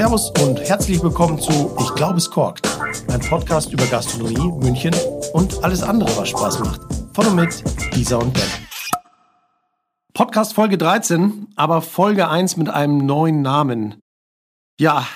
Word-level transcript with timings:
Servus 0.00 0.30
und 0.42 0.58
herzlich 0.60 1.02
willkommen 1.02 1.38
zu 1.38 1.76
Ich 1.78 1.94
glaube 1.94 2.16
es 2.16 2.30
korkt, 2.30 2.66
ein 3.10 3.20
Podcast 3.20 3.70
über 3.70 3.84
Gastronomie, 3.84 4.50
München 4.64 4.94
und 5.34 5.62
alles 5.62 5.82
andere, 5.82 6.08
was 6.16 6.30
Spaß 6.30 6.60
macht. 6.60 6.80
Von 7.12 7.26
und 7.26 7.36
mit 7.36 7.62
Isa 7.94 8.16
und 8.16 8.32
Ben. 8.32 8.42
Podcast 10.14 10.54
Folge 10.54 10.78
13, 10.78 11.48
aber 11.54 11.82
Folge 11.82 12.30
1 12.30 12.56
mit 12.56 12.70
einem 12.70 13.04
neuen 13.04 13.42
Namen. 13.42 14.00
Ja, 14.78 15.06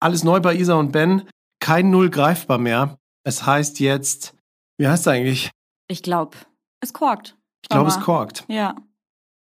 alles 0.00 0.24
neu 0.24 0.40
bei 0.40 0.56
Isa 0.56 0.74
und 0.74 0.90
Ben, 0.90 1.28
kein 1.60 1.90
Null 1.90 2.10
greifbar 2.10 2.58
mehr. 2.58 2.98
Es 3.22 3.46
heißt 3.46 3.78
jetzt, 3.78 4.34
wie 4.78 4.88
heißt 4.88 5.02
es 5.02 5.06
eigentlich? 5.06 5.50
Ich 5.86 6.02
glaube, 6.02 6.36
es 6.80 6.92
korkt. 6.92 7.36
Ich 7.62 7.68
glaube, 7.68 7.88
es 7.88 8.00
korkt. 8.00 8.44
Ja. 8.48 8.74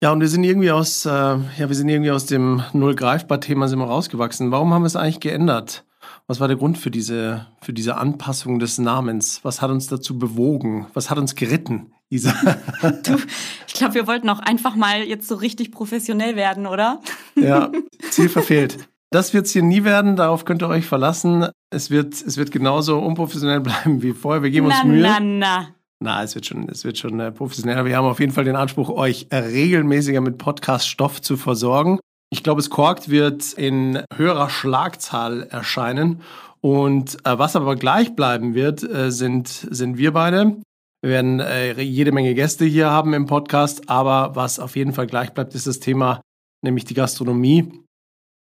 Ja, 0.02 0.12
und 0.12 0.20
wir 0.20 0.28
sind 0.28 0.44
irgendwie 0.44 0.70
aus, 0.70 1.04
äh, 1.04 1.10
ja, 1.10 1.68
wir 1.68 1.74
sind 1.74 1.90
irgendwie 1.90 2.10
aus 2.10 2.24
dem 2.24 2.62
Null 2.72 2.94
greifbar 2.94 3.38
Thema 3.38 3.68
sind 3.68 3.80
wir 3.80 3.84
rausgewachsen. 3.84 4.50
Warum 4.50 4.72
haben 4.72 4.82
wir 4.82 4.86
es 4.86 4.96
eigentlich 4.96 5.20
geändert? 5.20 5.84
Was 6.26 6.40
war 6.40 6.48
der 6.48 6.56
Grund 6.56 6.78
für 6.78 6.90
diese, 6.90 7.46
für 7.60 7.74
diese 7.74 7.98
Anpassung 7.98 8.58
des 8.58 8.78
Namens? 8.78 9.40
Was 9.42 9.60
hat 9.60 9.70
uns 9.70 9.88
dazu 9.88 10.18
bewogen? 10.18 10.86
Was 10.94 11.10
hat 11.10 11.18
uns 11.18 11.34
geritten, 11.34 11.92
Isa? 12.08 12.32
Du, 13.02 13.18
ich 13.66 13.74
glaube, 13.74 13.92
wir 13.92 14.06
wollten 14.06 14.30
auch 14.30 14.38
einfach 14.38 14.74
mal 14.74 15.02
jetzt 15.02 15.28
so 15.28 15.34
richtig 15.34 15.70
professionell 15.70 16.34
werden, 16.34 16.66
oder? 16.66 17.00
Ja, 17.34 17.70
Ziel 18.10 18.30
verfehlt. 18.30 18.78
Das 19.10 19.34
wird 19.34 19.46
es 19.46 19.52
hier 19.52 19.62
nie 19.62 19.84
werden, 19.84 20.16
darauf 20.16 20.46
könnt 20.46 20.62
ihr 20.62 20.68
euch 20.68 20.86
verlassen. 20.86 21.48
Es 21.68 21.90
wird, 21.90 22.14
es 22.14 22.38
wird 22.38 22.52
genauso 22.52 23.00
unprofessionell 23.00 23.60
bleiben 23.60 24.02
wie 24.02 24.14
vorher. 24.14 24.42
Wir 24.42 24.50
geben 24.50 24.68
na, 24.68 24.80
uns 24.80 24.84
Mühe. 24.84 25.02
Na, 25.02 25.20
na, 25.20 25.68
Na, 26.02 26.22
es 26.22 26.34
wird 26.34 26.46
schon, 26.46 26.66
es 26.70 26.84
wird 26.84 26.96
schon 26.96 27.20
äh, 27.20 27.30
professioneller. 27.30 27.84
Wir 27.84 27.96
haben 27.98 28.06
auf 28.06 28.20
jeden 28.20 28.32
Fall 28.32 28.44
den 28.44 28.56
Anspruch, 28.56 28.88
euch 28.88 29.26
äh, 29.28 29.36
regelmäßiger 29.36 30.22
mit 30.22 30.38
Podcast-Stoff 30.38 31.20
zu 31.20 31.36
versorgen. 31.36 32.00
Ich 32.30 32.42
glaube, 32.42 32.60
es 32.60 32.70
korkt 32.70 33.10
wird 33.10 33.52
in 33.52 34.02
höherer 34.16 34.48
Schlagzahl 34.48 35.42
erscheinen. 35.42 36.22
Und 36.62 37.18
äh, 37.26 37.38
was 37.38 37.54
aber 37.54 37.76
gleich 37.76 38.16
bleiben 38.16 38.54
wird, 38.54 38.82
äh, 38.82 39.10
sind, 39.10 39.48
sind 39.48 39.98
wir 39.98 40.12
beide. 40.12 40.56
Wir 41.02 41.10
werden 41.10 41.40
äh, 41.40 41.78
jede 41.82 42.12
Menge 42.12 42.34
Gäste 42.34 42.64
hier 42.64 42.90
haben 42.90 43.12
im 43.12 43.26
Podcast, 43.26 43.90
aber 43.90 44.36
was 44.36 44.58
auf 44.58 44.76
jeden 44.76 44.94
Fall 44.94 45.06
gleich 45.06 45.32
bleibt, 45.32 45.54
ist 45.54 45.66
das 45.66 45.80
Thema, 45.80 46.22
nämlich 46.62 46.86
die 46.86 46.94
Gastronomie. 46.94 47.72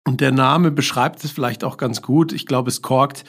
Und 0.06 0.20
der 0.20 0.32
Name 0.32 0.70
beschreibt 0.70 1.24
es 1.24 1.32
vielleicht 1.32 1.64
auch 1.64 1.76
ganz 1.76 2.02
gut. 2.02 2.32
Ich 2.32 2.46
glaube, 2.46 2.68
es 2.68 2.82
korkt. 2.82 3.24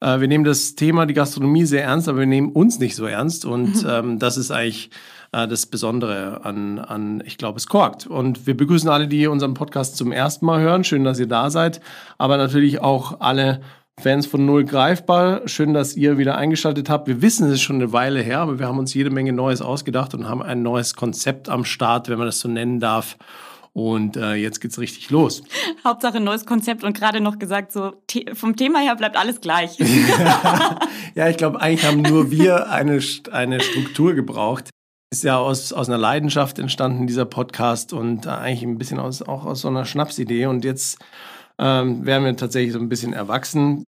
Äh, 0.00 0.20
wir 0.20 0.28
nehmen 0.28 0.44
das 0.44 0.74
Thema, 0.74 1.06
die 1.06 1.14
Gastronomie 1.14 1.64
sehr 1.64 1.84
ernst, 1.84 2.08
aber 2.08 2.20
wir 2.20 2.26
nehmen 2.26 2.50
uns 2.52 2.78
nicht 2.78 2.94
so 2.96 3.06
ernst. 3.06 3.44
Und 3.44 3.82
Mhm. 3.82 3.88
ähm, 3.88 4.18
das 4.18 4.36
ist 4.36 4.50
eigentlich 4.50 4.90
äh, 5.32 5.46
das 5.46 5.66
Besondere 5.66 6.44
an, 6.44 6.78
an, 6.78 7.22
ich 7.26 7.36
glaube, 7.38 7.58
es 7.58 7.66
korkt. 7.66 8.06
Und 8.06 8.46
wir 8.46 8.56
begrüßen 8.56 8.88
alle, 8.88 9.08
die 9.08 9.26
unseren 9.26 9.54
Podcast 9.54 9.96
zum 9.96 10.12
ersten 10.12 10.46
Mal 10.46 10.60
hören. 10.60 10.84
Schön, 10.84 11.04
dass 11.04 11.18
ihr 11.18 11.26
da 11.28 11.50
seid. 11.50 11.80
Aber 12.16 12.36
natürlich 12.36 12.80
auch 12.80 13.20
alle 13.20 13.60
Fans 14.00 14.26
von 14.26 14.46
Null 14.46 14.64
Greifbar. 14.64 15.42
Schön, 15.46 15.74
dass 15.74 15.96
ihr 15.96 16.18
wieder 16.18 16.38
eingeschaltet 16.38 16.88
habt. 16.88 17.08
Wir 17.08 17.20
wissen, 17.20 17.48
es 17.48 17.54
ist 17.54 17.62
schon 17.62 17.76
eine 17.76 17.92
Weile 17.92 18.20
her, 18.20 18.38
aber 18.40 18.60
wir 18.60 18.68
haben 18.68 18.78
uns 18.78 18.94
jede 18.94 19.10
Menge 19.10 19.32
Neues 19.32 19.60
ausgedacht 19.60 20.14
und 20.14 20.28
haben 20.28 20.40
ein 20.40 20.62
neues 20.62 20.94
Konzept 20.94 21.48
am 21.48 21.64
Start, 21.64 22.08
wenn 22.08 22.16
man 22.18 22.26
das 22.28 22.38
so 22.38 22.48
nennen 22.48 22.78
darf. 22.78 23.16
Und 23.72 24.16
äh, 24.16 24.34
jetzt 24.34 24.60
geht's 24.60 24.78
richtig 24.78 25.10
los. 25.10 25.42
Hauptsache 25.84 26.16
ein 26.16 26.24
neues 26.24 26.46
Konzept 26.46 26.84
und 26.84 26.96
gerade 26.96 27.20
noch 27.20 27.38
gesagt, 27.38 27.72
so 27.72 27.92
the 28.10 28.26
vom 28.34 28.56
Thema 28.56 28.80
her 28.80 28.96
bleibt 28.96 29.16
alles 29.16 29.40
gleich. 29.40 29.78
ja, 31.14 31.28
ich 31.28 31.36
glaube, 31.36 31.60
eigentlich 31.60 31.84
haben 31.84 32.02
nur 32.02 32.30
wir 32.30 32.70
eine, 32.70 33.00
eine 33.30 33.60
Struktur 33.60 34.14
gebraucht. 34.14 34.70
Ist 35.10 35.24
ja 35.24 35.38
aus, 35.38 35.72
aus 35.72 35.88
einer 35.88 35.96
Leidenschaft 35.96 36.58
entstanden, 36.58 37.06
dieser 37.06 37.24
Podcast, 37.24 37.92
und 37.94 38.26
äh, 38.26 38.30
eigentlich 38.30 38.62
ein 38.62 38.76
bisschen 38.76 38.98
aus, 38.98 39.22
auch 39.22 39.46
aus 39.46 39.62
so 39.62 39.68
einer 39.68 39.86
Schnapsidee. 39.86 40.46
Und 40.46 40.64
jetzt 40.64 40.98
ähm, 41.58 42.04
werden 42.04 42.24
wir 42.24 42.36
tatsächlich 42.36 42.72
so 42.72 42.78
ein 42.78 42.88
bisschen 42.88 43.12
erwachsen. 43.12 43.84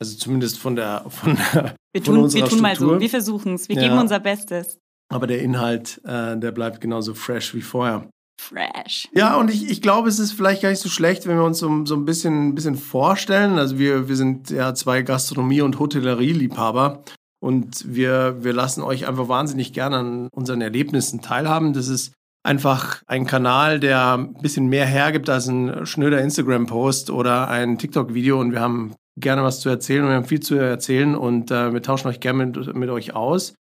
Also 0.00 0.16
zumindest 0.16 0.58
von 0.58 0.74
der 0.74 1.04
von, 1.08 1.36
der, 1.36 1.76
Wir 1.92 2.02
von 2.02 2.14
tun, 2.14 2.24
unserer 2.24 2.42
wir 2.42 2.48
tun 2.48 2.60
mal 2.60 2.76
so, 2.76 2.98
wir 2.98 3.10
versuchen 3.10 3.54
es, 3.54 3.68
wir 3.68 3.76
Ja. 3.76 3.82
geben 3.82 3.98
unser 3.98 4.20
Bestes. 4.20 4.78
Aber 5.12 5.26
der 5.26 5.42
Inhalt, 5.42 6.00
äh, 6.04 6.36
der 6.36 6.50
bleibt 6.50 6.80
genauso 6.80 7.14
fresh 7.14 7.54
wie 7.54 7.60
vorher. 7.60 8.08
Fresh. 8.42 9.08
Ja, 9.12 9.36
und 9.36 9.50
ich, 9.50 9.70
ich 9.70 9.80
glaube, 9.80 10.08
es 10.08 10.18
ist 10.18 10.32
vielleicht 10.32 10.62
gar 10.62 10.70
nicht 10.70 10.80
so 10.80 10.88
schlecht, 10.88 11.26
wenn 11.26 11.36
wir 11.36 11.44
uns 11.44 11.58
so, 11.58 11.84
so 11.86 11.94
ein, 11.94 12.04
bisschen, 12.04 12.54
bisschen 12.54 12.76
vorstellen. 12.76 13.58
Also 13.58 13.78
wir, 13.78 14.08
wir 14.08 14.16
sind 14.16 14.50
ja 14.50 14.74
zwei 14.74 15.02
Gastronomie- 15.02 15.60
und 15.60 15.78
Hotellerie-Liebhaber 15.78 17.04
und 17.40 17.84
wir, 17.86 18.42
wir 18.42 18.52
lassen 18.52 18.82
euch 18.82 19.06
einfach 19.06 19.28
wahnsinnig 19.28 19.72
gerne 19.72 19.96
an 19.96 20.28
unseren 20.32 20.60
Erlebnissen 20.60 21.22
teilhaben. 21.22 21.72
Das 21.72 21.88
ist 21.88 22.12
einfach 22.42 23.02
ein 23.06 23.26
Kanal, 23.26 23.78
der 23.78 24.14
ein 24.14 24.34
bisschen 24.34 24.66
mehr 24.66 24.86
hergibt 24.86 25.30
als 25.30 25.46
ein 25.46 25.86
schnöder 25.86 26.20
Instagram-Post 26.20 27.10
oder 27.10 27.48
ein 27.48 27.78
TikTok-Video 27.78 28.40
und 28.40 28.52
wir 28.52 28.60
haben 28.60 28.94
gerne 29.16 29.44
was 29.44 29.60
zu 29.60 29.68
erzählen 29.68 30.02
und 30.02 30.08
wir 30.08 30.16
haben 30.16 30.24
viel 30.24 30.40
zu 30.40 30.56
erzählen 30.56 31.14
und 31.14 31.50
äh, 31.50 31.72
wir 31.72 31.82
tauschen 31.82 32.08
euch 32.08 32.20
gerne 32.20 32.46
mit, 32.46 32.74
mit 32.74 32.90
euch 32.90 33.14
aus. 33.14 33.54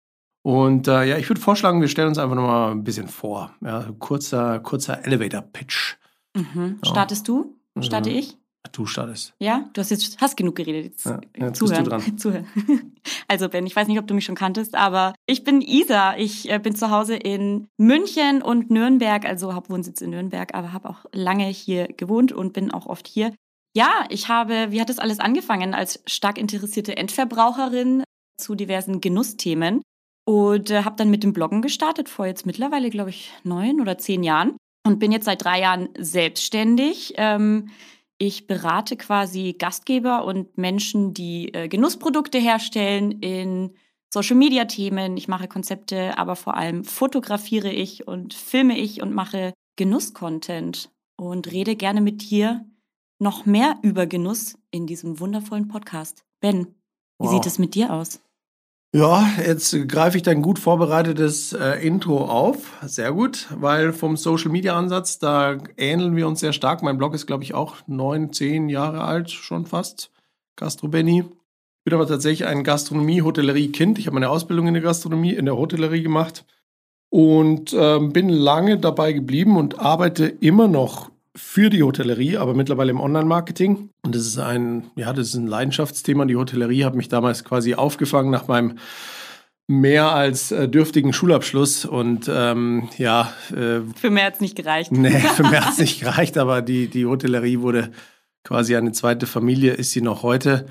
Und 0.44 0.88
äh, 0.88 1.03
ja, 1.06 1.18
ich 1.18 1.29
würde 1.29 1.40
vorschlagen, 1.41 1.81
wir 1.81 1.88
stellen 1.88 2.07
uns 2.09 2.18
einfach 2.18 2.35
nochmal 2.35 2.72
ein 2.72 2.84
bisschen 2.84 3.07
vor. 3.07 3.53
Ja, 3.62 3.85
kurzer, 4.00 4.59
kurzer 4.59 5.06
Elevator-Pitch. 5.06 5.96
Mhm. 6.35 6.79
Ja. 6.84 6.90
Startest 6.90 7.28
du? 7.28 7.56
Starte 7.79 8.09
Mhm. 8.09 8.16
ich? 8.18 8.38
Du 8.74 8.85
startest. 8.85 9.34
Ja, 9.40 9.69
du 9.74 9.81
hast 9.81 9.90
jetzt 9.90 10.22
hast 10.22 10.38
genug 10.38 10.56
geredet. 10.56 10.85
Jetzt, 10.91 11.06
Ja, 11.06 11.19
jetzt 11.35 11.59
bist 11.59 11.74
zuhören. 11.74 11.84
du 11.84 11.90
dran. 11.90 12.18
Zuhören. 12.18 12.46
Also 13.28 13.50
Ben, 13.50 13.66
ich 13.66 13.75
weiß 13.75 13.88
nicht, 13.88 13.97
ob 14.00 14.06
du 14.07 14.13
mich 14.13 14.24
schon 14.25 14.35
kanntest, 14.35 14.75
aber 14.75 15.13
ich 15.25 15.44
bin 15.44 15.62
Isa. 15.62 16.16
Ich 16.18 16.50
äh, 16.50 16.59
bin 16.59 16.75
zu 16.75 16.91
Hause 16.91 17.16
in 17.16 17.68
München 17.78 18.41
und 18.44 18.69
Nürnberg, 18.69 19.25
also 19.25 19.53
habe 19.56 19.69
Wohnsitz 19.69 20.02
in 20.02 20.12
Nürnberg, 20.12 20.53
aber 20.53 20.73
habe 20.73 20.90
auch 20.90 21.06
lange 21.12 21.46
hier 21.47 21.88
gewohnt 21.88 22.31
und 22.31 22.53
bin 22.53 22.72
auch 22.72 22.85
oft 22.85 23.08
hier. 23.08 23.34
Ja, 23.75 24.06
ich 24.09 24.28
habe, 24.29 24.68
wie 24.69 24.79
hat 24.81 24.90
das 24.90 25.00
alles 25.00 25.19
angefangen? 25.19 25.73
Als 25.73 26.03
stark 26.06 26.38
interessierte 26.38 26.97
Endverbraucherin 26.97 28.03
zu 28.38 28.53
diversen 28.56 29.02
Genussthemen 29.02 29.81
und 30.26 30.70
äh, 30.70 30.84
habe 30.84 30.96
dann 30.96 31.09
mit 31.09 31.24
dem 31.24 31.34
Bloggen 31.34 31.62
gestartet, 31.62 32.09
vor 32.09 32.26
jetzt 32.26 32.46
mittlerweile, 32.46 32.90
glaube 32.90 33.09
ich, 33.09 33.32
neun 33.44 33.82
oder 33.82 33.98
zehn 33.98 34.24
Jahren 34.24 34.56
und 34.86 35.00
bin 35.00 35.12
jetzt 35.12 35.26
seit 35.26 35.44
drei 35.44 35.59
Jahren 35.62 35.90
selbstständig. 35.98 37.14
Ähm, 37.18 37.70
ich 38.18 38.46
berate 38.46 38.98
quasi 38.98 39.56
Gastgeber 39.58 40.26
und 40.26 40.58
Menschen, 40.58 41.14
die 41.14 41.54
äh, 41.54 41.68
Genussprodukte 41.68 42.38
herstellen 42.38 43.14
in 43.22 43.72
Social-Media-Themen. 44.14 45.18
Ich 45.18 45.28
mache 45.28 45.48
Konzepte, 45.48 46.18
aber 46.18 46.36
vor 46.36 46.56
allem 46.56 46.84
fotografiere 46.84 47.72
ich 47.72 48.08
und 48.08 48.34
filme 48.34 48.78
ich 48.78 49.02
und 49.02 49.14
mache 49.16 49.53
Genuss-Content 49.78 50.92
und 51.18 51.52
rede 51.52 51.76
gerne 51.76 52.02
mit 52.02 52.30
dir 52.30 52.66
noch 53.20 53.46
mehr 53.46 53.78
über 53.82 54.06
Genuss 54.06 54.58
in 54.72 54.86
diesem 54.86 55.20
wundervollen 55.20 55.68
Podcast. 55.68 56.24
Ben, 56.42 56.68
wie 57.20 57.26
Wow. 57.26 57.32
sieht 57.32 57.46
es 57.46 57.59
mit 57.59 57.76
dir 57.76 57.94
aus? 57.94 58.22
Ja, 58.94 59.25
jetzt 59.46 59.88
greife 59.88 60.18
ich 60.18 60.24
dein 60.24 60.41
gut 60.41 60.59
vorbereitetes 60.59 61.53
äh, 61.53 61.75
Intro 61.85 62.25
auf. 62.25 62.78
Sehr 62.81 63.13
gut, 63.13 63.47
weil 63.56 63.94
vom 63.94 64.18
Social 64.18 64.52
Media 64.52 64.78
Ansatz, 64.78 65.18
da 65.18 65.57
ähneln 65.78 66.18
wir 66.18 66.28
uns 66.28 66.41
sehr 66.41 66.52
stark. 66.52 66.84
Mein 66.84 66.97
Blog 66.97 67.13
ist, 67.13 67.25
glaube 67.25 67.44
ich, 67.44 67.53
auch 67.53 67.78
neun, 67.88 68.34
zehn 68.34 68.68
Jahre 68.68 69.06
alt, 69.06 69.31
schon 69.31 69.66
fast. 69.66 70.12
Gastro 70.57 70.90
Benny. 70.90 71.19
Ich 71.19 71.85
bin 71.85 71.94
aber 71.94 72.06
tatsächlich 72.06 72.46
ein 72.46 72.66
Gastronomie-Hotellerie-Kind. 72.66 73.97
Ich 73.97 74.07
habe 74.07 74.16
meine 74.16 74.29
Ausbildung 74.29 74.68
in 74.68 74.74
der 74.74 74.84
Gastronomie, 74.84 75.34
in 75.35 75.46
der 75.46 75.56
Hotellerie 75.56 76.03
gemacht 76.03 76.46
und 77.09 77.73
ähm, 77.73 78.12
bin 78.12 78.28
lange 78.28 78.78
dabei 78.78 79.13
geblieben 79.13 79.56
und 79.56 79.79
arbeite 79.79 80.25
immer 80.28 80.68
noch 80.68 81.12
für 81.36 81.69
die 81.69 81.84
Hotellerie, 81.84 82.38
aber 82.38 82.53
mittlerweile 82.53 82.92
im 82.92 83.00
Online-Marketing. 83.00 83.90
Und 84.03 84.16
das 84.16 84.25
ist 84.25 84.38
ein, 84.38 84.92
ja, 84.96 85.14
das 85.14 85.30
ist 85.30 85.36
ein 85.36 85.47
Leidenschaftsthema. 85.47 86.25
Die 86.25 86.36
Hotellerie 86.36 86.84
hat 86.84 86.96
mich 86.96 87.08
damals 87.08 87.44
quasi 87.44 87.75
aufgefangen 87.75 88.31
nach 88.31 88.47
meinem 88.47 88.78
mehr 89.68 90.12
als 90.12 90.52
äh, 90.52 90.68
dürftigen 90.68 91.14
Schulabschluss. 91.14 91.86
Und 91.86 92.30
ähm, 92.31 92.90
ja, 92.97 93.34
äh, 93.50 93.81
Für 93.96 94.09
mehr 94.09 94.25
hat 94.25 94.36
es 94.36 94.41
nicht 94.41 94.56
gereicht. 94.56 94.91
nee, 94.91 95.09
für 95.36 95.44
mich 95.44 95.62
hat 95.62 95.74
es 95.74 95.78
nicht 95.80 96.02
gereicht, 96.02 96.38
aber 96.38 96.62
die, 96.62 96.88
die 96.88 97.06
Hotellerie 97.06 97.62
wurde 97.62 97.91
quasi 98.44 98.76
eine 98.76 98.91
zweite 98.91 99.28
Familie, 99.28 99.73
ist 99.73 99.91
sie 99.91 100.02
noch 100.02 100.23
heute. 100.23 100.66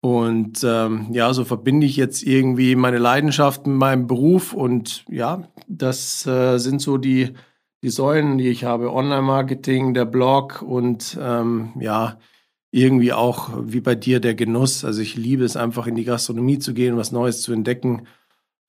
Und 0.00 0.64
ähm, 0.64 1.08
ja, 1.10 1.34
so 1.34 1.44
verbinde 1.44 1.84
ich 1.84 1.96
jetzt 1.96 2.22
irgendwie 2.22 2.76
meine 2.76 2.98
Leidenschaft 2.98 3.66
mit 3.66 3.76
meinem 3.76 4.06
Beruf. 4.06 4.52
Und 4.52 5.04
ja, 5.08 5.48
das 5.66 6.26
äh, 6.26 6.58
sind 6.58 6.80
so 6.80 6.96
die, 6.98 7.34
die 7.82 7.90
Säulen, 7.90 8.38
die 8.38 8.48
ich 8.48 8.64
habe. 8.64 8.92
Online-Marketing, 8.92 9.94
der 9.94 10.04
Blog 10.04 10.62
und 10.62 11.16
ähm, 11.20 11.72
ja, 11.80 12.18
irgendwie 12.70 13.12
auch 13.12 13.50
wie 13.62 13.80
bei 13.80 13.94
dir 13.94 14.20
der 14.20 14.34
Genuss. 14.34 14.84
Also 14.84 15.00
ich 15.00 15.16
liebe 15.16 15.44
es 15.44 15.56
einfach 15.56 15.86
in 15.86 15.94
die 15.94 16.04
Gastronomie 16.04 16.58
zu 16.58 16.74
gehen, 16.74 16.96
was 16.96 17.12
Neues 17.12 17.42
zu 17.42 17.52
entdecken. 17.52 18.06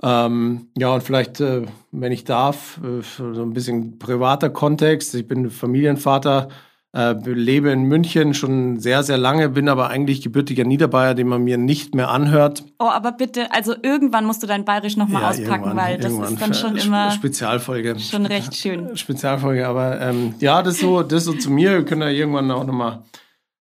Ähm, 0.02 0.70
ja, 0.78 0.94
und 0.94 1.04
vielleicht, 1.04 1.42
äh, 1.42 1.64
wenn 1.92 2.12
ich 2.12 2.24
darf, 2.24 2.80
äh, 2.84 3.02
so 3.02 3.42
ein 3.42 3.54
bisschen 3.54 4.00
privater 4.00 4.50
Kontext. 4.50 5.14
Ich 5.16 5.28
bin 5.28 5.50
Familienvater, 5.50 6.50
äh, 6.96 7.14
lebe 7.24 7.70
in 7.70 7.84
München 7.84 8.34
schon 8.34 8.80
sehr, 8.80 9.04
sehr 9.04 9.18
lange, 9.18 9.50
bin 9.50 9.70
aber 9.70 9.90
eigentlich 9.90 10.22
gebürtiger 10.22 10.64
Niederbayer, 10.64 11.14
den 11.14 11.28
man 11.28 11.44
mir 11.44 11.58
nicht 11.58 11.94
mehr 11.94 12.10
anhört. 12.10 12.64
Oh, 12.80 12.86
aber 12.86 13.12
bitte, 13.12 13.52
also 13.52 13.76
irgendwann 13.82 14.26
musst 14.26 14.42
du 14.42 14.48
dein 14.48 14.66
Bayerisch 14.66 14.98
nochmal 14.98 15.22
Ja, 15.22 15.30
auspacken, 15.30 15.76
weil 15.76 15.98
das 15.98 16.14
ist 16.14 16.42
dann 16.42 16.54
schon 16.54 16.76
immer 16.78 17.12
Spezialfolge. 17.12 18.00
schon 18.00 18.26
recht 18.26 18.56
schön. 18.56 18.96
Spezialfolge, 18.98 19.68
aber 19.68 20.02
ähm, 20.02 20.34
ja, 20.40 20.64
das 20.64 20.80
so, 20.80 21.04
das 21.04 21.26
so 21.26 21.34
zu 21.34 21.52
mir. 21.52 21.74
Wir 21.74 21.86
können 21.86 22.02
da 22.02 22.10
irgendwann 22.10 22.50
auch 22.50 22.66
nochmal 22.66 23.04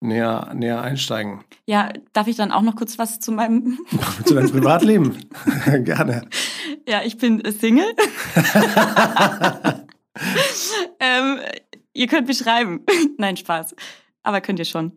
näher, 0.00 0.52
näher 0.54 0.80
einsteigen. 0.82 1.40
Ja, 1.66 1.90
darf 2.12 2.28
ich 2.28 2.36
dann 2.36 2.52
auch 2.52 2.62
noch 2.62 2.76
kurz 2.76 2.98
was 2.98 3.18
zu 3.18 3.32
meinem. 3.32 3.78
zu 4.24 4.34
deinem 4.34 4.50
Privatleben? 4.50 5.16
Gerne. 5.84 6.22
Ja, 6.86 7.00
ich 7.04 7.18
bin 7.18 7.42
Single. 7.50 7.84
ähm, 11.00 11.38
ihr 11.98 12.06
könnt 12.06 12.26
beschreiben. 12.26 12.84
Nein, 13.18 13.36
Spaß. 13.36 13.74
Aber 14.22 14.40
könnt 14.40 14.58
ihr 14.58 14.64
schon. 14.64 14.92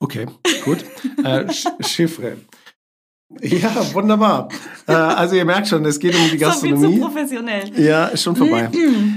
Okay, 0.00 0.26
gut. 0.64 0.84
äh, 1.24 1.46
Chiffre. 1.82 2.36
Ja, 3.42 3.94
wunderbar. 3.94 4.48
Äh, 4.88 4.92
also 4.92 5.36
ihr 5.36 5.44
merkt 5.44 5.68
schon, 5.68 5.84
es 5.84 6.00
geht 6.00 6.16
um 6.16 6.30
die 6.32 6.36
Gastronomie. 6.36 6.80
So 6.80 6.88
viel 6.88 6.98
zu 6.98 7.06
professionell. 7.06 7.80
Ja, 7.80 8.06
ist 8.06 8.24
schon 8.24 8.34
vorbei. 8.34 8.68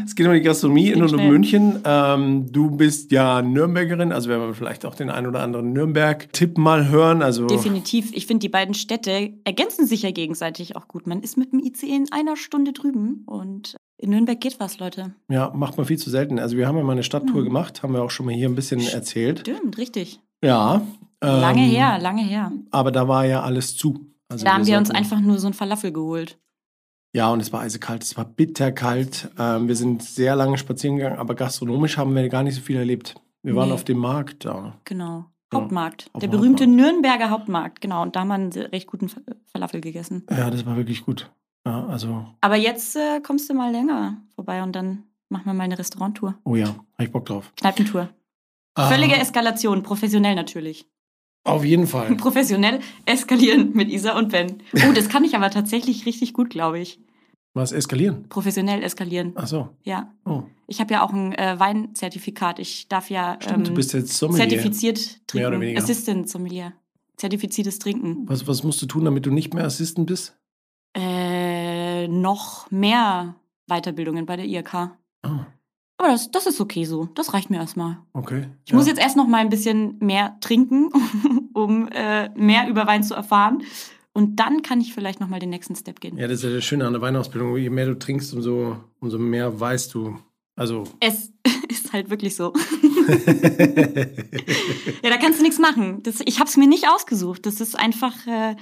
es 0.05 0.13
geht 0.13 0.27
um 0.27 0.33
die 0.33 0.41
Gastronomie 0.41 0.91
in 0.91 1.01
und 1.01 1.13
um 1.15 1.27
München. 1.27 1.79
Ähm, 1.83 2.51
du 2.51 2.69
bist 2.69 3.11
ja 3.11 3.41
Nürnbergerin, 3.41 4.11
also 4.11 4.29
werden 4.29 4.45
wir 4.45 4.53
vielleicht 4.53 4.85
auch 4.85 4.93
den 4.93 5.09
einen 5.09 5.25
oder 5.25 5.41
anderen 5.41 5.73
Nürnberg-Tipp 5.73 6.59
mal 6.59 6.89
hören. 6.89 7.23
Also 7.23 7.47
Definitiv. 7.47 8.11
Ich 8.13 8.27
finde, 8.27 8.41
die 8.41 8.49
beiden 8.49 8.75
Städte 8.75 9.33
ergänzen 9.45 9.87
sich 9.87 10.03
ja 10.03 10.11
gegenseitig 10.11 10.75
auch 10.75 10.87
gut. 10.87 11.07
Man 11.07 11.23
ist 11.23 11.35
mit 11.35 11.51
dem 11.51 11.59
ICE 11.59 11.87
in 11.87 12.11
einer 12.11 12.37
Stunde 12.37 12.71
drüben 12.71 13.23
und 13.25 13.77
in 14.03 14.11
Nürnberg 14.11 14.39
geht 14.39 14.59
was, 14.59 14.79
Leute. 14.79 15.15
Ja, 15.29 15.51
macht 15.55 15.77
man 15.77 15.85
viel 15.85 15.97
zu 15.97 16.09
selten. 16.09 16.39
Also 16.39 16.57
wir 16.57 16.67
haben 16.67 16.77
ja 16.77 16.83
mal 16.83 16.91
eine 16.91 17.03
Stadttour 17.03 17.41
mhm. 17.41 17.45
gemacht, 17.45 17.83
haben 17.83 17.93
wir 17.93 18.03
auch 18.03 18.11
schon 18.11 18.25
mal 18.25 18.35
hier 18.35 18.49
ein 18.49 18.55
bisschen 18.55 18.81
erzählt. 18.81 19.39
Stimmt, 19.39 19.77
richtig. 19.77 20.19
Ja, 20.43 20.81
Lange 21.23 21.61
ähm, 21.61 21.69
her, 21.69 21.99
lange 21.99 22.21
her. 22.21 22.51
Aber 22.71 22.91
da 22.91 23.07
war 23.07 23.25
ja 23.25 23.41
alles 23.41 23.77
zu. 23.77 24.07
Also 24.27 24.43
da 24.43 24.53
haben 24.53 24.65
wir 24.65 24.77
uns 24.77 24.91
einfach 24.91 25.21
nur 25.21 25.39
so 25.39 25.47
ein 25.47 25.53
Falafel 25.53 25.93
geholt. 25.93 26.37
Ja, 27.15 27.29
und 27.31 27.39
es 27.39 27.53
war 27.53 27.61
eisekalt, 27.61 28.03
es 28.03 28.17
war 28.17 28.25
bitterkalt. 28.25 29.29
Ähm, 29.37 29.67
wir 29.67 29.75
sind 29.75 30.03
sehr 30.03 30.35
lange 30.35 30.57
spazieren 30.57 30.97
gegangen, 30.97 31.19
aber 31.19 31.35
gastronomisch 31.35 31.97
haben 31.97 32.15
wir 32.15 32.27
gar 32.27 32.43
nicht 32.43 32.55
so 32.55 32.61
viel 32.61 32.75
erlebt. 32.75 33.15
Wir 33.41 33.53
nee. 33.53 33.59
waren 33.59 33.71
auf 33.71 33.83
dem 33.83 33.99
Markt 33.99 34.45
da. 34.45 34.79
Genau. 34.83 35.25
Hauptmarkt. 35.53 36.09
Ja, 36.13 36.21
der 36.21 36.27
berühmte 36.27 36.63
Hauptmarkt. 36.63 36.91
Nürnberger 36.91 37.29
Hauptmarkt, 37.29 37.81
genau. 37.81 38.01
Und 38.01 38.15
da 38.15 38.21
haben 38.21 38.29
wir 38.29 38.33
einen 38.33 38.51
recht 38.51 38.87
guten 38.87 39.09
Falafel 39.51 39.81
gegessen. 39.81 40.25
Ja, 40.29 40.49
das 40.49 40.65
war 40.65 40.75
wirklich 40.75 41.05
gut. 41.05 41.31
Ja, 41.65 41.85
also. 41.87 42.25
Aber 42.41 42.55
jetzt 42.55 42.95
äh, 42.95 43.21
kommst 43.21 43.49
du 43.49 43.53
mal 43.53 43.71
länger 43.71 44.17
vorbei 44.35 44.63
und 44.63 44.73
dann 44.73 45.03
machen 45.29 45.45
wir 45.45 45.53
mal 45.53 45.63
eine 45.63 45.79
Restauranttour. 45.79 46.35
Oh 46.43 46.55
ja, 46.55 46.67
hab 46.67 46.99
ich 46.99 47.11
Bock 47.11 47.25
drauf. 47.25 47.51
Kneipentour. 47.55 48.09
Ah. 48.75 48.89
Völlige 48.89 49.15
Eskalation, 49.15 49.83
professionell 49.83 50.35
natürlich. 50.35 50.87
Auf 51.45 51.65
jeden 51.65 51.87
Fall. 51.87 52.15
Professionell 52.17 52.79
eskalieren 53.05 53.71
mit 53.73 53.89
Isa 53.89 54.17
und 54.17 54.31
Ben. 54.31 54.63
Oh, 54.87 54.93
das 54.93 55.09
kann 55.09 55.23
ich 55.23 55.35
aber 55.35 55.49
tatsächlich 55.51 56.05
richtig 56.05 56.33
gut, 56.33 56.49
glaube 56.49 56.79
ich. 56.79 56.99
Was, 57.53 57.71
eskalieren? 57.71 58.27
Professionell 58.29 58.81
eskalieren. 58.81 59.33
Ach 59.35 59.45
so. 59.45 59.69
Ja. 59.83 60.11
Oh. 60.25 60.43
Ich 60.67 60.79
habe 60.79 60.93
ja 60.93 61.03
auch 61.03 61.13
ein 61.13 61.33
äh, 61.33 61.59
Weinzertifikat. 61.59 62.59
Ich 62.59 62.87
darf 62.87 63.09
ja 63.09 63.37
Stimmt, 63.39 63.59
ähm, 63.59 63.63
du 63.65 63.73
bist 63.75 63.93
jetzt 63.93 64.17
Sommelier. 64.17 64.49
zertifiziert 64.49 64.97
trinken. 65.27 65.37
Mehr 65.37 65.47
oder 65.49 65.59
weniger. 65.59 65.83
Assistant 65.83 66.29
Sommelier. 66.29 66.73
Zertifiziertes 67.17 67.77
Trinken. 67.77 68.27
Was, 68.27 68.47
was 68.47 68.63
musst 68.63 68.81
du 68.81 68.87
tun, 68.87 69.05
damit 69.05 69.25
du 69.25 69.31
nicht 69.31 69.53
mehr 69.53 69.65
Assistant 69.65 70.07
bist? 70.07 70.35
Noch 72.23 72.71
mehr 72.71 73.35
Weiterbildungen 73.67 74.25
bei 74.25 74.37
der 74.37 74.45
IRK. 74.45 74.73
Ah. 75.23 75.45
Aber 75.97 76.07
das, 76.07 76.31
das 76.31 76.45
ist 76.47 76.61
okay 76.61 76.85
so. 76.85 77.09
Das 77.15 77.33
reicht 77.33 77.49
mir 77.49 77.57
erstmal. 77.57 77.97
Okay. 78.13 78.47
Ich 78.63 78.71
ja. 78.71 78.77
muss 78.77 78.87
jetzt 78.87 79.01
erst 79.01 79.17
noch 79.17 79.27
mal 79.27 79.39
ein 79.39 79.49
bisschen 79.49 79.97
mehr 79.99 80.37
trinken, 80.39 80.89
um 81.53 81.89
äh, 81.89 82.29
mehr 82.29 82.69
über 82.69 82.87
Wein 82.87 83.03
zu 83.03 83.13
erfahren. 83.13 83.63
Und 84.13 84.37
dann 84.37 84.61
kann 84.61 84.79
ich 84.79 84.93
vielleicht 84.93 85.19
noch 85.19 85.27
mal 85.27 85.41
den 85.41 85.49
nächsten 85.49 85.75
Step 85.75 85.99
gehen. 85.99 86.17
Ja, 86.17 86.29
das 86.29 86.37
ist 86.37 86.43
ja 86.45 86.51
das 86.51 86.63
Schöne 86.63 86.87
an 86.87 86.93
der 86.93 87.01
Weinausbildung. 87.01 87.57
Je 87.57 87.69
mehr 87.69 87.87
du 87.87 87.99
trinkst, 87.99 88.33
umso, 88.33 88.77
umso 89.01 89.19
mehr 89.19 89.59
weißt 89.59 89.93
du. 89.93 90.17
Also. 90.55 90.85
Es 91.01 91.33
ist 91.67 91.91
halt 91.91 92.09
wirklich 92.09 92.37
so. 92.37 92.53
ja, 95.03 95.09
da 95.09 95.17
kannst 95.17 95.39
du 95.39 95.43
nichts 95.43 95.59
machen. 95.59 96.01
Das, 96.03 96.21
ich 96.23 96.39
habe 96.39 96.49
es 96.49 96.55
mir 96.55 96.67
nicht 96.67 96.87
ausgesucht. 96.87 97.45
Das 97.45 97.59
ist 97.59 97.77
einfach, 97.77 98.15
äh, 98.27 98.55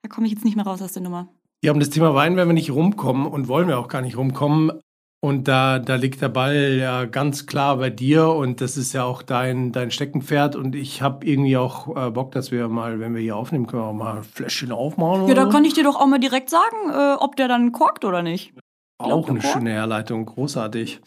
da 0.00 0.08
komme 0.08 0.28
ich 0.28 0.32
jetzt 0.32 0.46
nicht 0.46 0.56
mehr 0.56 0.64
raus 0.64 0.80
aus 0.80 0.92
der 0.92 1.02
Nummer. 1.02 1.28
Ja, 1.64 1.72
um 1.72 1.78
das 1.78 1.90
Thema 1.90 2.14
Wein 2.14 2.36
werden 2.36 2.48
wir 2.48 2.54
nicht 2.54 2.72
rumkommen 2.72 3.26
und 3.26 3.46
wollen 3.46 3.68
wir 3.68 3.78
auch 3.78 3.88
gar 3.88 4.02
nicht 4.02 4.16
rumkommen. 4.16 4.72
Und 5.24 5.46
da, 5.46 5.78
da 5.78 5.94
liegt 5.94 6.20
der 6.20 6.28
Ball 6.28 6.74
ja 6.76 7.04
ganz 7.04 7.46
klar 7.46 7.76
bei 7.76 7.90
dir 7.90 8.26
und 8.30 8.60
das 8.60 8.76
ist 8.76 8.92
ja 8.92 9.04
auch 9.04 9.22
dein, 9.22 9.70
dein 9.70 9.92
Steckenpferd. 9.92 10.56
Und 10.56 10.74
ich 10.74 11.00
habe 11.00 11.24
irgendwie 11.24 11.56
auch 11.56 11.96
äh, 11.96 12.10
Bock, 12.10 12.32
dass 12.32 12.50
wir 12.50 12.66
mal, 12.66 12.98
wenn 12.98 13.14
wir 13.14 13.22
hier 13.22 13.36
aufnehmen, 13.36 13.68
können 13.68 13.82
wir 13.82 13.86
auch 13.86 13.92
mal 13.92 14.16
ein 14.16 14.24
Fläschchen 14.24 14.72
aufmachen. 14.72 15.28
Ja, 15.28 15.34
da 15.34 15.46
kann 15.46 15.64
ich 15.64 15.74
dir 15.74 15.84
doch 15.84 15.94
auch 15.94 16.06
mal 16.06 16.18
direkt 16.18 16.50
sagen, 16.50 16.90
äh, 16.90 17.14
ob 17.20 17.36
der 17.36 17.46
dann 17.46 17.70
korkt 17.70 18.04
oder 18.04 18.22
nicht. 18.22 18.52
Auch 18.98 19.28
eine 19.28 19.40
schöne 19.40 19.70
Herleitung, 19.70 20.26
großartig. 20.26 21.00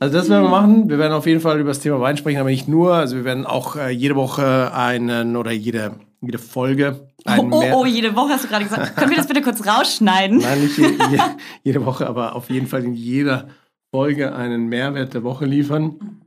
Also 0.00 0.18
das 0.18 0.28
werden 0.28 0.44
wir 0.44 0.50
machen. 0.50 0.90
Wir 0.90 0.98
werden 0.98 1.12
auf 1.14 1.26
jeden 1.26 1.40
Fall 1.40 1.58
über 1.58 1.70
das 1.70 1.80
Thema 1.80 2.00
Wein 2.00 2.18
sprechen, 2.18 2.40
aber 2.40 2.50
nicht 2.50 2.68
nur. 2.68 2.94
Also 2.94 3.16
wir 3.16 3.24
werden 3.24 3.46
auch 3.46 3.76
äh, 3.76 3.88
jede 3.88 4.16
Woche 4.16 4.74
einen 4.74 5.34
oder 5.36 5.50
jede, 5.50 5.92
jede 6.22 6.38
Folge. 6.38 7.08
Oh, 7.26 7.48
oh, 7.50 7.64
oh, 7.74 7.86
jede 7.86 8.14
Woche 8.16 8.30
hast 8.34 8.44
du 8.44 8.48
gerade 8.48 8.64
gesagt. 8.64 8.96
Können 8.96 9.10
wir 9.10 9.16
das 9.16 9.26
bitte 9.26 9.42
kurz 9.42 9.66
rausschneiden? 9.66 10.38
Nein, 10.38 10.62
nicht 10.62 10.78
je, 10.78 10.86
je, 10.86 11.18
jede 11.64 11.84
Woche, 11.84 12.06
aber 12.06 12.34
auf 12.34 12.50
jeden 12.50 12.66
Fall 12.66 12.84
in 12.84 12.94
jeder 12.94 13.48
Folge 13.94 14.34
einen 14.34 14.66
Mehrwert 14.66 15.14
der 15.14 15.22
Woche 15.22 15.44
liefern. 15.44 15.84
Mhm. 15.84 16.22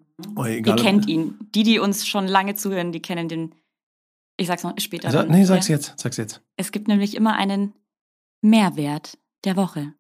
Egal, 0.46 0.78
Ihr 0.78 0.84
kennt 0.84 1.08
ihn. 1.08 1.38
Die, 1.54 1.64
die 1.64 1.80
uns 1.80 2.08
schon 2.08 2.28
lange 2.28 2.56
zuhören, 2.56 2.92
die 2.92 3.02
kennen 3.02 3.28
den. 3.28 3.56
Ich 4.38 4.48
sag's 4.48 4.64
noch 4.64 4.74
später. 4.80 5.12
Sa 5.12 5.24
nee, 5.24 5.44
sag's 5.46 5.68
jetzt. 5.68 5.94
Sag's 5.98 6.18
jetzt. 6.18 6.42
Es 6.58 6.72
gibt 6.72 6.88
nämlich 6.88 7.16
immer 7.16 7.36
einen 7.36 7.74
Mehrwert 8.42 9.18
der 9.44 9.56
Woche. 9.56 9.94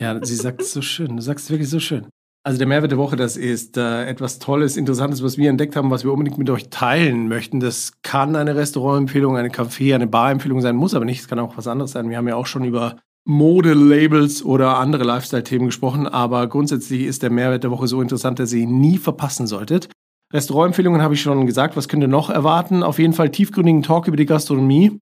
Ja, 0.00 0.24
sie 0.24 0.36
sagt 0.36 0.62
es 0.62 0.72
so 0.72 0.82
schön. 0.82 1.16
Du 1.16 1.22
sagst 1.22 1.46
es 1.46 1.50
wirklich 1.50 1.68
so 1.68 1.80
schön. 1.80 2.06
Also 2.48 2.56
der 2.56 2.66
Mehrwert 2.66 2.92
der 2.92 2.96
Woche, 2.96 3.14
das 3.14 3.36
ist 3.36 3.76
äh, 3.76 4.06
etwas 4.06 4.38
Tolles, 4.38 4.78
Interessantes, 4.78 5.22
was 5.22 5.36
wir 5.36 5.50
entdeckt 5.50 5.76
haben, 5.76 5.90
was 5.90 6.02
wir 6.02 6.14
unbedingt 6.14 6.38
mit 6.38 6.48
euch 6.48 6.70
teilen 6.70 7.28
möchten. 7.28 7.60
Das 7.60 8.00
kann 8.00 8.36
eine 8.36 8.56
Restaurantempfehlung, 8.56 9.36
eine 9.36 9.50
Café, 9.50 9.94
eine 9.94 10.06
Barempfehlung 10.06 10.62
sein, 10.62 10.74
muss 10.74 10.94
aber 10.94 11.04
nicht. 11.04 11.20
Es 11.20 11.28
kann 11.28 11.40
auch 11.40 11.58
was 11.58 11.66
anderes 11.66 11.92
sein. 11.92 12.08
Wir 12.08 12.16
haben 12.16 12.26
ja 12.26 12.36
auch 12.36 12.46
schon 12.46 12.64
über 12.64 12.96
Modelabels 13.26 14.42
oder 14.42 14.78
andere 14.78 15.04
Lifestyle-Themen 15.04 15.66
gesprochen, 15.66 16.06
aber 16.06 16.46
grundsätzlich 16.46 17.02
ist 17.02 17.22
der 17.22 17.28
Mehrwert 17.28 17.64
der 17.64 17.70
Woche 17.70 17.86
so 17.86 18.00
interessant, 18.00 18.38
dass 18.38 18.54
ihr 18.54 18.62
ihn 18.62 18.80
nie 18.80 18.96
verpassen 18.96 19.46
solltet. 19.46 19.90
Restaurantempfehlungen 20.32 21.02
habe 21.02 21.12
ich 21.12 21.20
schon 21.20 21.44
gesagt. 21.44 21.76
Was 21.76 21.86
könnt 21.86 22.02
ihr 22.02 22.08
noch 22.08 22.30
erwarten? 22.30 22.82
Auf 22.82 22.98
jeden 22.98 23.12
Fall 23.12 23.28
tiefgründigen 23.28 23.82
Talk 23.82 24.08
über 24.08 24.16
die 24.16 24.24
Gastronomie. 24.24 24.98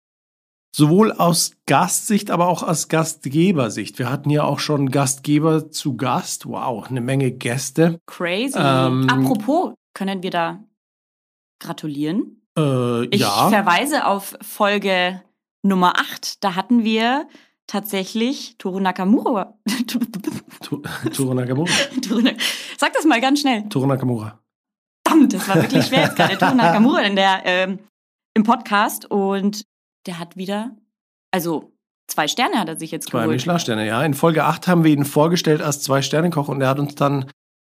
Sowohl 0.78 1.10
aus 1.10 1.52
Gastsicht, 1.64 2.30
aber 2.30 2.48
auch 2.48 2.62
aus 2.62 2.88
Gastgebersicht. 2.88 3.98
Wir 3.98 4.10
hatten 4.10 4.28
ja 4.28 4.44
auch 4.44 4.58
schon 4.58 4.90
Gastgeber 4.90 5.70
zu 5.70 5.96
Gast. 5.96 6.44
Wow, 6.44 6.90
eine 6.90 7.00
Menge 7.00 7.32
Gäste. 7.32 7.98
Crazy. 8.04 8.58
Ähm, 8.58 9.08
Apropos, 9.08 9.72
können 9.94 10.22
wir 10.22 10.30
da 10.30 10.62
gratulieren? 11.60 12.42
Äh, 12.58 13.06
ich 13.06 13.22
ja. 13.22 13.48
verweise 13.48 14.06
auf 14.06 14.36
Folge 14.42 15.22
Nummer 15.62 15.98
8. 15.98 16.44
Da 16.44 16.56
hatten 16.56 16.84
wir 16.84 17.26
tatsächlich 17.66 18.56
Toru 18.58 18.78
Nakamura. 18.78 19.54
Toru 19.86 21.32
Nakamura. 21.32 21.72
Sag 22.76 22.92
das 22.92 23.06
mal 23.06 23.22
ganz 23.22 23.40
schnell. 23.40 23.66
Toru 23.70 23.86
Nakamura. 23.86 24.40
Verdammt, 25.08 25.32
das 25.32 25.48
war 25.48 25.54
wirklich 25.54 25.86
schwer 25.86 26.02
jetzt 26.02 26.16
gerade. 26.16 26.36
Toru 26.36 26.54
Nakamura 26.54 27.00
in 27.00 27.16
der, 27.16 27.40
ähm, 27.46 27.78
im 28.34 28.42
Podcast 28.42 29.10
und 29.10 29.64
der 30.06 30.18
hat 30.18 30.36
wieder, 30.36 30.76
also 31.30 31.72
zwei 32.06 32.28
Sterne 32.28 32.58
hat 32.58 32.68
er 32.68 32.78
sich 32.78 32.90
jetzt 32.90 33.08
zwei 33.08 33.22
geholt. 33.22 33.40
Zwei 33.40 33.52
Michelin-Sterne, 33.52 33.86
ja. 33.86 34.02
In 34.02 34.14
Folge 34.14 34.44
8 34.44 34.68
haben 34.68 34.84
wir 34.84 34.92
ihn 34.92 35.04
vorgestellt 35.04 35.62
als 35.62 35.82
Zwei-Sterne-Koch 35.82 36.48
und 36.48 36.60
er 36.60 36.68
hat 36.68 36.78
uns 36.78 36.94
dann 36.94 37.26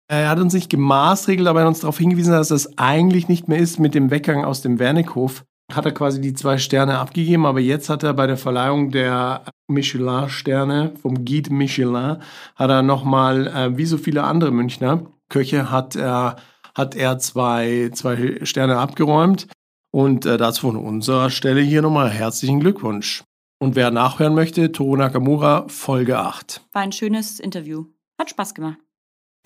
er 0.07 0.29
hat 0.29 0.39
uns 0.39 0.53
nicht 0.53 0.69
gemaßregelt, 0.69 1.47
aber 1.47 1.61
er 1.61 1.63
hat 1.63 1.69
uns 1.69 1.79
darauf 1.79 1.97
hingewiesen, 1.97 2.31
dass 2.31 2.49
das 2.49 2.77
eigentlich 2.77 3.27
nicht 3.27 3.47
mehr 3.47 3.57
ist 3.57 3.79
mit 3.79 3.95
dem 3.95 4.11
Weggang 4.11 4.45
aus 4.45 4.61
dem 4.61 4.77
Wernickhof 4.77 5.43
hat 5.73 5.85
er 5.85 5.91
quasi 5.91 6.21
die 6.21 6.33
zwei 6.33 6.57
Sterne 6.57 6.99
abgegeben, 6.99 7.45
aber 7.45 7.59
jetzt 7.59 7.89
hat 7.89 8.03
er 8.03 8.13
bei 8.13 8.27
der 8.27 8.37
Verleihung 8.37 8.91
der 8.91 9.43
Michelin-Sterne 9.67 10.93
vom 11.01 11.25
Guide 11.25 11.51
Michelin, 11.51 12.17
hat 12.55 12.69
er 12.69 12.83
nochmal, 12.83 13.47
äh, 13.47 13.77
wie 13.77 13.85
so 13.85 13.97
viele 13.97 14.23
andere 14.23 14.51
Münchner 14.51 15.05
Köche, 15.29 15.71
hat 15.71 15.95
er, 15.95 16.35
hat 16.75 16.95
er 16.95 17.17
zwei, 17.17 17.89
zwei 17.93 18.39
Sterne 18.43 18.77
abgeräumt. 18.77 19.47
Und 19.95 20.25
äh, 20.25 20.35
dazu 20.35 20.67
von 20.67 20.75
unserer 20.75 21.29
Stelle 21.29 21.61
hier 21.61 21.81
nochmal 21.81 22.09
herzlichen 22.09 22.59
Glückwunsch. 22.59 23.23
Und 23.61 23.77
wer 23.77 23.91
nachhören 23.91 24.35
möchte, 24.35 24.73
Toru 24.73 24.97
Nakamura, 24.97 25.69
Folge 25.69 26.19
8. 26.19 26.59
War 26.73 26.81
ein 26.81 26.91
schönes 26.91 27.39
Interview. 27.39 27.85
Hat 28.19 28.29
Spaß 28.29 28.53
gemacht. 28.55 28.77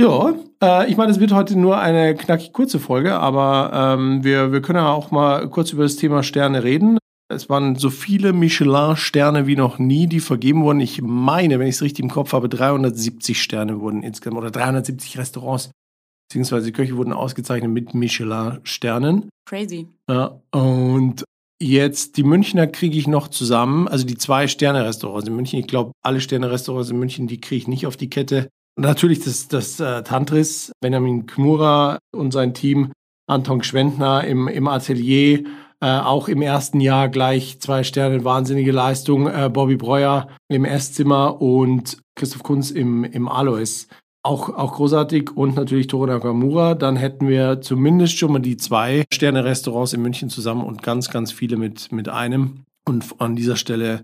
Ja, 0.02 0.34
äh, 0.64 0.90
ich 0.90 0.98
meine, 0.98 1.12
es 1.12 1.20
wird 1.20 1.34
heute 1.34 1.56
nur 1.56 1.78
eine 1.78 2.16
knackig 2.16 2.52
kurze 2.52 2.80
Folge, 2.80 3.14
aber 3.14 3.96
ähm, 4.00 4.24
wir, 4.24 4.52
wir 4.52 4.64
können 4.64 4.80
ja 4.80 4.92
auch 4.92 5.12
mal 5.12 5.48
kurz 5.52 5.72
über 5.72 5.84
das 5.84 5.98
Thema 5.98 6.24
Sterne 6.24 6.64
reden. 6.64 6.98
Es 7.32 7.48
waren 7.48 7.76
so 7.76 7.92
viele 7.92 8.34
Michelin-Sterne 8.34 9.46
wie 9.46 9.56
noch 9.56 9.78
nie, 9.78 10.08
die 10.08 10.20
vergeben 10.20 10.64
wurden. 10.64 10.80
Ich 10.80 11.00
meine, 11.00 11.60
wenn 11.60 11.68
ich 11.68 11.76
es 11.76 11.84
richtig 11.84 12.04
im 12.04 12.10
Kopf 12.10 12.34
habe, 12.34 12.50
370 12.50 13.40
Sterne 13.40 13.80
wurden 13.80 14.02
insgesamt 14.02 14.40
oder 14.40 14.50
370 14.50 15.20
Restaurants 15.20 15.70
beziehungsweise 16.30 16.72
Köche 16.72 16.96
wurden 16.96 17.12
ausgezeichnet 17.12 17.72
mit 17.72 17.96
Michelin-Sternen. 17.96 19.30
Crazy. 19.46 19.88
Ja, 20.08 20.40
und 20.52 21.24
jetzt 21.60 22.18
die 22.18 22.24
Münchner 22.24 22.68
kriege 22.68 22.98
ich 22.98 23.08
noch 23.08 23.30
zusammen, 23.30 23.88
also 23.88 24.06
die 24.06 24.16
zwei 24.16 24.48
Sterne-Restaurants 24.48 25.28
in 25.28 25.36
München. 25.36 25.60
Ich 25.60 25.68
glaube, 25.68 25.92
alle 26.04 26.22
Sterne-Restaurants 26.22 26.92
in 26.92 27.00
München, 27.00 27.28
die 27.28 27.42
kriege 27.42 27.58
ich 27.58 27.68
nicht 27.68 27.88
auf 27.88 27.98
die 27.98 28.10
Kette. 28.10 28.48
Natürlich 28.80 29.22
das, 29.22 29.48
das 29.48 29.80
äh, 29.80 30.04
Tantris, 30.04 30.72
Benjamin 30.82 31.26
Kmura 31.26 31.98
und 32.16 32.32
sein 32.32 32.54
Team 32.54 32.94
Anton 33.28 33.64
Schwendner 33.64 34.24
im, 34.24 34.48
im 34.48 34.68
Atelier, 34.68 35.44
äh, 35.82 36.00
auch 36.00 36.28
im 36.28 36.42
ersten 36.42 36.80
Jahr 36.80 37.10
gleich 37.10 37.60
zwei 37.60 37.84
Sterne, 37.84 38.24
wahnsinnige 38.24 38.72
Leistung. 38.72 39.28
Äh, 39.28 39.50
Bobby 39.52 39.78
Breuer 39.78 40.28
im 40.48 40.64
Esszimmer 40.64 41.42
und 41.42 41.98
Christoph 42.16 42.44
Kunz 42.44 42.72
im, 42.72 43.04
im 43.04 43.28
Alois. 43.28 43.88
Auch, 44.22 44.50
auch 44.50 44.74
großartig 44.74 45.32
und 45.36 45.56
natürlich 45.56 45.88
Toro 45.88 46.06
Nakamura. 46.06 46.76
Dann 46.76 46.96
hätten 46.96 47.28
wir 47.28 47.62
zumindest 47.62 48.18
schon 48.18 48.34
mal 48.34 48.40
die 48.40 48.58
zwei 48.58 49.06
Sterne-Restaurants 49.14 49.94
in 49.94 50.02
München 50.02 50.30
zusammen 50.30 50.64
und 50.64 50.84
ganz, 50.84 51.10
ganz 51.10 51.32
viele 51.32 51.58
mit, 51.58 51.92
mit 51.92 52.10
einem. 52.10 52.66
Und 52.86 53.06
an 53.20 53.36
dieser 53.36 53.56
Stelle 53.56 54.04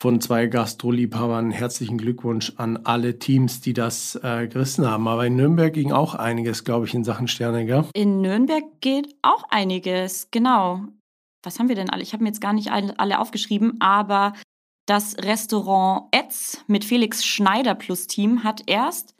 von 0.00 0.20
zwei 0.20 0.46
Gastroliebhabern 0.46 1.50
herzlichen 1.50 1.96
Glückwunsch 1.96 2.52
an 2.56 2.76
alle 2.84 3.18
Teams, 3.18 3.62
die 3.62 3.72
das 3.72 4.14
äh, 4.22 4.46
gerissen 4.46 4.86
haben. 4.86 5.08
Aber 5.08 5.26
in 5.26 5.36
Nürnberg 5.36 5.72
ging 5.72 5.90
auch 5.92 6.14
einiges, 6.14 6.64
glaube 6.64 6.84
ich, 6.84 6.92
in 6.92 7.04
Sachen 7.04 7.28
Sterne, 7.28 7.64
gell? 7.64 7.86
In 7.94 8.20
Nürnberg 8.20 8.64
geht 8.80 9.14
auch 9.22 9.44
einiges, 9.48 10.28
genau 10.30 10.82
was 11.46 11.58
haben 11.58 11.68
wir 11.68 11.76
denn 11.76 11.88
alle? 11.88 12.02
Ich 12.02 12.12
habe 12.12 12.24
mir 12.24 12.28
jetzt 12.28 12.42
gar 12.42 12.52
nicht 12.52 12.70
alle 12.70 13.20
aufgeschrieben, 13.20 13.80
aber 13.80 14.34
das 14.86 15.16
Restaurant 15.18 16.08
Etz 16.10 16.62
mit 16.66 16.84
Felix 16.84 17.24
Schneider 17.24 17.74
plus 17.74 18.06
Team 18.08 18.44
hat 18.44 18.64
erst 18.66 19.14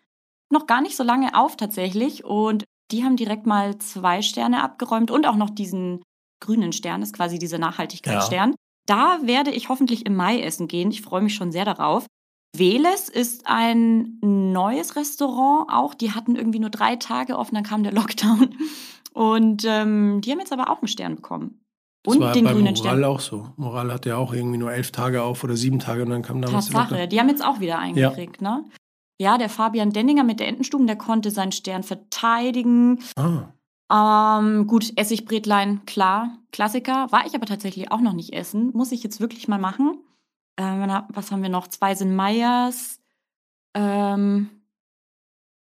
noch 0.51 0.67
gar 0.67 0.81
nicht 0.81 0.97
so 0.97 1.03
lange 1.03 1.35
auf 1.35 1.57
tatsächlich 1.57 2.25
und 2.25 2.65
die 2.91 3.05
haben 3.05 3.17
direkt 3.17 3.47
mal 3.47 3.79
zwei 3.79 4.23
Sterne 4.23 4.63
abgeräumt 4.63 5.11
und 5.11 5.27
auch 5.27 5.37
noch 5.37 5.51
diesen 5.51 6.03
grünen 6.41 6.73
Stern, 6.73 7.01
das 7.01 7.11
ist 7.11 7.17
quasi 7.17 7.39
dieser 7.39 7.59
Nachhaltigkeitsstern. 7.59 8.51
Ja. 8.51 8.57
Da 8.87 9.19
werde 9.23 9.51
ich 9.51 9.69
hoffentlich 9.69 10.07
im 10.07 10.15
Mai 10.15 10.41
essen 10.41 10.69
gehen. 10.69 10.91
Ich 10.91 11.03
freue 11.03 11.23
mich 11.23 11.35
schon 11.35 11.51
sehr 11.51 11.65
darauf. 11.65 12.07
Veles 12.57 13.09
ist 13.09 13.47
ein 13.47 14.19
neues 14.23 14.97
Restaurant 14.97 15.71
auch. 15.73 15.95
Die 15.95 16.13
hatten 16.13 16.37
irgendwie 16.37 16.61
nur 16.61 16.71
drei 16.71 16.97
Tage 16.97 17.37
offen, 17.37 17.57
dann 17.57 17.65
kam 17.65 17.83
der 17.83 17.93
Lockdown. 17.93 18.55
Und 19.13 19.65
ähm, 19.67 20.21
die 20.21 20.31
haben 20.31 20.39
jetzt 20.39 20.53
aber 20.53 20.71
auch 20.71 20.83
einen 20.83 20.89
Stern 20.89 21.17
bekommen. 21.17 21.63
Und 22.07 22.21
das 22.21 22.27
war 22.29 22.33
den 22.33 22.45
bei 22.45 22.53
grünen 22.53 22.75
Moral 22.75 22.99
Stern. 22.99 23.05
auch 23.05 23.21
so. 23.21 23.49
Moral 23.57 23.93
hat 23.93 24.07
ja 24.07 24.17
auch 24.17 24.33
irgendwie 24.33 24.59
nur 24.59 24.73
elf 24.73 24.93
Tage 24.93 25.23
auf 25.23 25.43
oder 25.43 25.57
sieben 25.57 25.81
Tage 25.81 26.03
und 26.03 26.11
dann 26.11 26.23
kam 26.23 26.41
damals 26.41 26.69
Tatsache, 26.69 27.09
die 27.09 27.19
haben 27.19 27.29
jetzt 27.29 27.45
auch 27.45 27.59
wieder 27.59 27.79
eingekriegt, 27.79 28.41
ja. 28.41 28.59
ne? 28.59 28.65
Ja, 29.19 29.39
der 29.39 29.49
Fabian 29.49 29.91
Denninger 29.91 30.25
mit 30.25 30.41
der 30.41 30.49
Entenstuben, 30.49 30.87
der 30.87 30.97
konnte 30.97 31.31
seinen 31.31 31.53
Stern 31.53 31.83
verteidigen. 31.83 33.03
Ah. 33.17 33.49
Ähm, 33.91 34.67
gut, 34.67 34.93
Essigbretlein, 34.97 35.87
klar, 35.87 36.39
Klassiker. 36.53 37.11
War 37.13 37.27
ich 37.27 37.35
aber 37.35 37.47
tatsächlich 37.47 37.91
auch 37.91 38.01
noch 38.01 38.13
nicht 38.13 38.33
essen. 38.33 38.73
Muss 38.73 38.93
ich 38.93 39.03
jetzt 39.03 39.21
wirklich 39.21 39.49
mal 39.49 39.59
machen. 39.59 40.01
Ähm, 40.59 41.03
was 41.09 41.31
haben 41.31 41.43
wir 41.43 41.49
noch? 41.49 41.69
Zwei 41.69 41.95
sind 41.95 42.15
Meyers. 42.15 43.01
Ähm, 43.75 44.51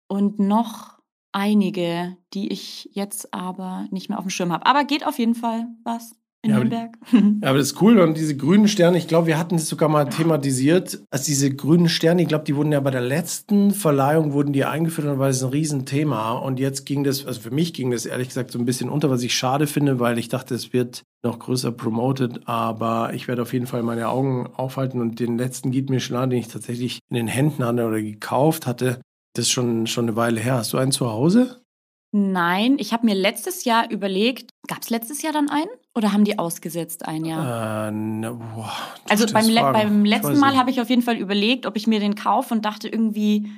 und 0.09 0.38
noch 0.38 0.99
einige, 1.33 2.17
die 2.35 2.50
ich 2.52 2.90
jetzt 2.93 3.33
aber 3.33 3.87
nicht 3.90 4.09
mehr 4.09 4.19
auf 4.19 4.25
dem 4.25 4.31
Schirm 4.31 4.52
habe. 4.52 4.67
Aber 4.67 4.85
geht 4.85 5.07
auf 5.07 5.19
jeden 5.19 5.35
Fall 5.35 5.67
was 5.85 6.17
in 6.42 6.50
ja, 6.50 6.57
Nürnberg. 6.59 6.90
Aber, 7.11 7.18
ja, 7.18 7.49
aber 7.49 7.59
das 7.59 7.68
ist 7.68 7.83
cool. 7.83 7.99
Und 7.99 8.16
diese 8.16 8.37
grünen 8.37 8.68
Sterne, 8.68 8.99
ich 8.99 9.09
glaube, 9.09 9.26
wir 9.26 9.38
hatten 9.38 9.57
es 9.57 9.68
sogar 9.68 9.88
mal 9.88 10.04
thematisiert. 10.04 11.00
Also 11.11 11.26
diese 11.26 11.54
grünen 11.54 11.88
Sterne, 11.88 12.23
ich 12.23 12.28
glaube, 12.28 12.45
die 12.45 12.54
wurden 12.54 12.73
ja 12.73 12.80
bei 12.80 12.90
der 12.90 13.00
letzten 13.00 13.73
Verleihung 13.73 14.33
wurden 14.33 14.52
die 14.52 14.64
eingeführt 14.64 15.09
und 15.09 15.18
war 15.18 15.28
das 15.28 15.42
ein 15.42 15.50
Riesenthema. 15.50 16.33
Und 16.33 16.61
jetzt 16.61 16.87
ging 16.87 17.02
das, 17.02 17.26
also 17.26 17.40
für 17.40 17.50
mich 17.50 17.75
ging 17.75 17.90
das 17.90 18.07
ehrlich 18.07 18.28
gesagt 18.28 18.52
so 18.52 18.59
ein 18.59 18.64
bisschen 18.64 18.88
unter, 18.88 19.11
was 19.11 19.23
ich 19.23 19.35
schade 19.35 19.66
finde, 19.66 19.99
weil 19.99 20.18
ich 20.18 20.28
dachte, 20.28 20.54
es 20.54 20.73
wird 20.73 21.02
noch 21.25 21.38
größer 21.38 21.73
promoted. 21.73 22.47
Aber 22.47 23.12
ich 23.14 23.26
werde 23.26 23.42
auf 23.42 23.52
jeden 23.52 23.66
Fall 23.66 23.83
meine 23.83 24.09
Augen 24.09 24.49
aufhalten 24.54 25.00
und 25.00 25.18
den 25.18 25.38
letzten 25.38 25.73
Guide 25.73 25.92
Michelin, 25.92 26.30
den 26.30 26.38
ich 26.38 26.49
tatsächlich 26.49 27.00
in 27.11 27.16
den 27.16 27.28
Händen 27.28 27.64
hatte 27.64 27.87
oder 27.87 28.00
gekauft 28.00 28.66
hatte, 28.66 29.00
das 29.35 29.47
ist 29.47 29.52
schon, 29.52 29.87
schon 29.87 30.07
eine 30.07 30.16
Weile 30.16 30.40
her. 30.40 30.54
Hast 30.54 30.73
du 30.73 30.78
einen 30.78 30.92
zu 30.92 31.11
Hause? 31.11 31.62
Nein, 32.11 32.77
ich 32.79 32.93
habe 32.95 33.05
mir 33.05 33.15
letztes 33.15 33.65
Jahr 33.65 33.91
überlegt, 33.91 34.53
gab 34.67 34.81
es 34.81 34.88
letztes 34.88 35.21
Jahr 35.21 35.33
dann 35.35 35.50
einen 35.50 35.69
oder 35.95 36.12
haben 36.12 36.25
die 36.25 36.38
ausgesetzt 36.38 37.07
ein 37.07 37.25
Jahr? 37.27 37.88
Äh, 37.88 37.91
ne, 37.91 38.33
boah, 38.33 38.73
also 39.11 39.27
beim, 39.33 39.47
le 39.49 39.61
beim 39.61 40.05
letzten 40.07 40.38
Mal 40.38 40.57
habe 40.57 40.71
ich 40.71 40.81
auf 40.81 40.88
jeden 40.88 41.03
Fall 41.03 41.17
überlegt, 41.17 41.67
ob 41.67 41.77
ich 41.77 41.87
mir 41.87 42.00
den 42.00 42.15
kaufe 42.15 42.55
und 42.55 42.65
dachte 42.65 42.88
irgendwie, 42.88 43.50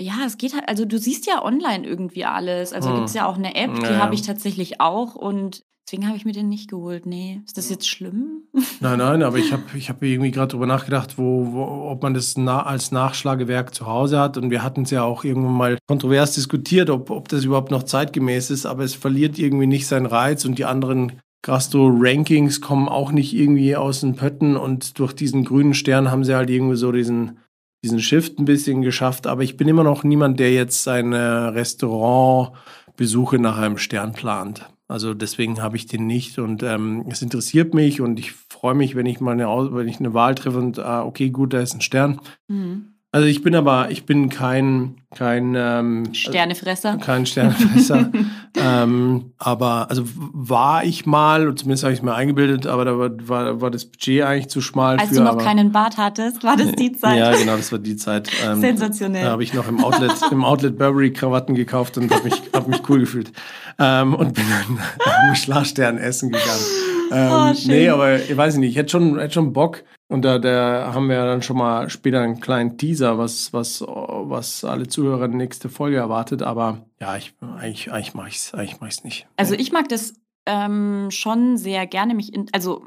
ja, 0.00 0.14
es 0.26 0.36
geht 0.36 0.54
halt, 0.54 0.68
also 0.68 0.84
du 0.84 0.98
siehst 0.98 1.26
ja 1.26 1.42
online 1.42 1.86
irgendwie 1.86 2.24
alles. 2.24 2.72
Also 2.72 2.90
hm. 2.90 2.96
gibt 2.96 3.08
es 3.08 3.14
ja 3.14 3.26
auch 3.26 3.36
eine 3.36 3.54
App, 3.54 3.74
die 3.80 3.96
habe 3.96 4.14
ich 4.14 4.22
tatsächlich 4.22 4.80
auch 4.80 5.14
und 5.14 5.64
Deswegen 5.86 6.08
habe 6.08 6.16
ich 6.16 6.24
mir 6.24 6.32
den 6.32 6.48
nicht 6.48 6.68
geholt. 6.68 7.06
Nee, 7.06 7.42
ist 7.46 7.56
das 7.56 7.70
jetzt 7.70 7.88
schlimm? 7.88 8.42
Nein, 8.80 8.98
nein, 8.98 9.22
aber 9.22 9.38
ich 9.38 9.52
habe 9.52 9.62
ich 9.76 9.88
hab 9.88 10.02
irgendwie 10.02 10.32
gerade 10.32 10.48
drüber 10.48 10.66
nachgedacht, 10.66 11.16
wo, 11.16 11.52
wo, 11.52 11.62
ob 11.90 12.02
man 12.02 12.12
das 12.12 12.36
na, 12.36 12.64
als 12.64 12.90
Nachschlagewerk 12.90 13.72
zu 13.72 13.86
Hause 13.86 14.18
hat. 14.18 14.36
Und 14.36 14.50
wir 14.50 14.64
hatten 14.64 14.82
es 14.82 14.90
ja 14.90 15.04
auch 15.04 15.22
irgendwann 15.22 15.54
mal 15.54 15.78
kontrovers 15.86 16.34
diskutiert, 16.34 16.90
ob, 16.90 17.10
ob 17.10 17.28
das 17.28 17.44
überhaupt 17.44 17.70
noch 17.70 17.84
zeitgemäß 17.84 18.50
ist. 18.50 18.66
Aber 18.66 18.82
es 18.82 18.96
verliert 18.96 19.38
irgendwie 19.38 19.68
nicht 19.68 19.86
seinen 19.86 20.06
Reiz 20.06 20.44
und 20.44 20.58
die 20.58 20.64
anderen 20.64 21.20
Gastro-Rankings 21.42 22.60
kommen 22.60 22.88
auch 22.88 23.12
nicht 23.12 23.32
irgendwie 23.32 23.76
aus 23.76 24.00
den 24.00 24.16
Pötten. 24.16 24.56
Und 24.56 24.98
durch 24.98 25.12
diesen 25.12 25.44
grünen 25.44 25.74
Stern 25.74 26.10
haben 26.10 26.24
sie 26.24 26.34
halt 26.34 26.50
irgendwie 26.50 26.76
so 26.76 26.90
diesen, 26.90 27.38
diesen 27.86 28.00
Shift 28.00 28.38
ein 28.38 28.44
bisschen 28.44 28.82
geschafft. 28.82 29.28
Aber 29.28 29.42
ich 29.42 29.56
bin 29.56 29.68
immer 29.68 29.84
noch 29.84 30.02
niemand, 30.02 30.40
der 30.40 30.52
jetzt 30.52 30.82
seine 30.82 31.54
Restaurantbesuche 31.54 33.38
nach 33.38 33.58
einem 33.58 33.78
Stern 33.78 34.12
plant. 34.12 34.68
Also 34.88 35.14
deswegen 35.14 35.62
habe 35.62 35.76
ich 35.76 35.86
den 35.86 36.06
nicht 36.06 36.38
und 36.38 36.62
ähm, 36.62 37.04
es 37.08 37.22
interessiert 37.22 37.74
mich 37.74 38.00
und 38.00 38.18
ich 38.18 38.32
freue 38.32 38.74
mich, 38.74 38.94
wenn 38.94 39.06
ich 39.06 39.20
mal 39.20 39.32
eine, 39.32 39.46
wenn 39.74 39.88
ich 39.88 39.98
eine 39.98 40.14
Wahl 40.14 40.34
treffe 40.34 40.58
und 40.58 40.78
ah, 40.78 41.04
okay, 41.04 41.30
gut, 41.30 41.54
da 41.54 41.60
ist 41.60 41.74
ein 41.74 41.80
Stern. 41.80 42.20
Mhm. 42.48 42.92
Also 43.10 43.26
ich 43.26 43.42
bin 43.42 43.54
aber, 43.54 43.90
ich 43.90 44.04
bin 44.04 44.28
kein, 44.28 44.96
kein 45.14 45.54
ähm, 45.56 46.12
Sternefresser. 46.12 46.98
Kein 46.98 47.24
Sternefresser. 47.24 48.12
ähm, 48.58 49.32
aber 49.38 49.90
also 49.90 50.02
war 50.14 50.84
ich 50.84 51.06
mal, 51.06 51.48
und 51.48 51.58
zumindest 51.58 51.84
habe 51.84 51.92
ich 51.92 52.00
es 52.00 52.02
mir 52.02 52.14
eingebildet, 52.14 52.66
aber 52.66 52.84
da 52.84 52.98
war, 52.98 53.10
war, 53.28 53.60
war 53.60 53.70
das 53.70 53.84
Budget 53.84 54.22
eigentlich 54.22 54.48
zu 54.48 54.60
schmal. 54.60 54.98
Als 54.98 55.10
für, 55.10 55.16
du 55.16 55.24
noch 55.24 55.38
keinen 55.38 55.72
Bart 55.72 55.96
hattest, 55.96 56.42
war 56.42 56.56
das 56.56 56.72
die 56.72 56.92
Zeit. 56.92 57.18
ja, 57.18 57.34
genau, 57.36 57.56
das 57.56 57.70
war 57.72 57.78
die 57.78 57.96
Zeit. 57.96 58.30
Ähm, 58.46 58.60
Sensationell. 58.60 59.24
Da 59.24 59.30
habe 59.30 59.42
ich 59.42 59.54
noch 59.54 59.66
im 59.66 59.82
Outlet, 59.82 60.12
im 60.30 60.44
Outlet 60.44 60.76
Burberry 60.78 61.12
Krawatten 61.12 61.54
gekauft 61.54 61.96
und 61.96 62.12
habe 62.12 62.24
mich, 62.24 62.42
hab 62.52 62.68
mich 62.68 62.82
cool 62.88 63.00
gefühlt. 63.00 63.32
Ähm, 63.78 64.14
und 64.14 64.34
bin 64.34 64.44
dann 64.48 64.78
Michelin-Stern 65.30 65.96
essen 65.98 66.30
gegangen. 66.30 66.64
Ähm, 67.10 67.32
oh, 67.32 67.52
nee, 67.66 67.88
aber 67.88 68.16
ich 68.16 68.36
weiß 68.36 68.56
nicht, 68.56 68.70
ich 68.70 68.76
hätte 68.76 68.90
schon, 68.90 69.18
hätte 69.18 69.34
schon 69.34 69.52
Bock. 69.52 69.84
Und 70.08 70.22
da, 70.24 70.38
da 70.38 70.92
haben 70.94 71.08
wir 71.08 71.24
dann 71.24 71.42
schon 71.42 71.56
mal 71.56 71.90
später 71.90 72.20
einen 72.20 72.40
kleinen 72.40 72.78
Teaser, 72.78 73.18
was, 73.18 73.52
was, 73.52 73.80
was 73.80 74.64
alle 74.64 74.86
Zuhörer 74.86 75.26
nächste 75.26 75.68
Folge 75.68 75.96
erwartet. 75.96 76.42
Aber 76.42 76.86
ja, 77.00 77.16
ich, 77.16 77.34
eigentlich, 77.40 77.90
eigentlich 77.90 78.14
mache 78.14 78.28
ich 78.28 78.36
es 78.36 78.54
eigentlich 78.54 78.80
mach 78.80 79.04
nicht. 79.04 79.26
Also 79.36 79.54
ich 79.54 79.72
mag 79.72 79.88
das 79.88 80.14
ähm, 80.46 81.10
schon 81.10 81.56
sehr 81.56 81.86
gerne. 81.88 82.14
Mich 82.14 82.32
in, 82.32 82.46
also 82.52 82.84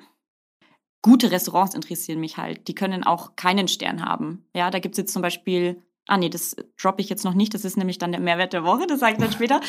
gute 1.02 1.32
Restaurants 1.32 1.76
interessieren 1.76 2.22
mich 2.22 2.38
halt. 2.38 2.68
Die 2.70 2.76
können 2.76 3.04
auch 3.04 3.36
keinen 3.36 3.68
Stern 3.68 4.06
haben. 4.06 4.46
Ja, 4.56 4.72
da 4.72 4.80
gibt 4.80 4.94
es 4.94 5.00
jetzt 5.00 5.14
zum 5.14 5.22
Beispiel, 5.22 5.82
ah 6.08 6.18
nee, 6.18 6.30
das 6.30 6.56
droppe 6.82 7.02
ich 7.02 7.10
jetzt 7.10 7.26
noch 7.26 7.34
nicht. 7.34 7.54
Das 7.54 7.66
ist 7.66 7.76
nämlich 7.76 7.98
dann 7.98 8.14
der 8.14 8.22
Mehrwert 8.22 8.54
der 8.54 8.64
Woche, 8.64 8.88
das 8.88 9.02
sage 9.02 9.14
ich 9.14 9.20
dann 9.20 9.32
später. 9.34 9.60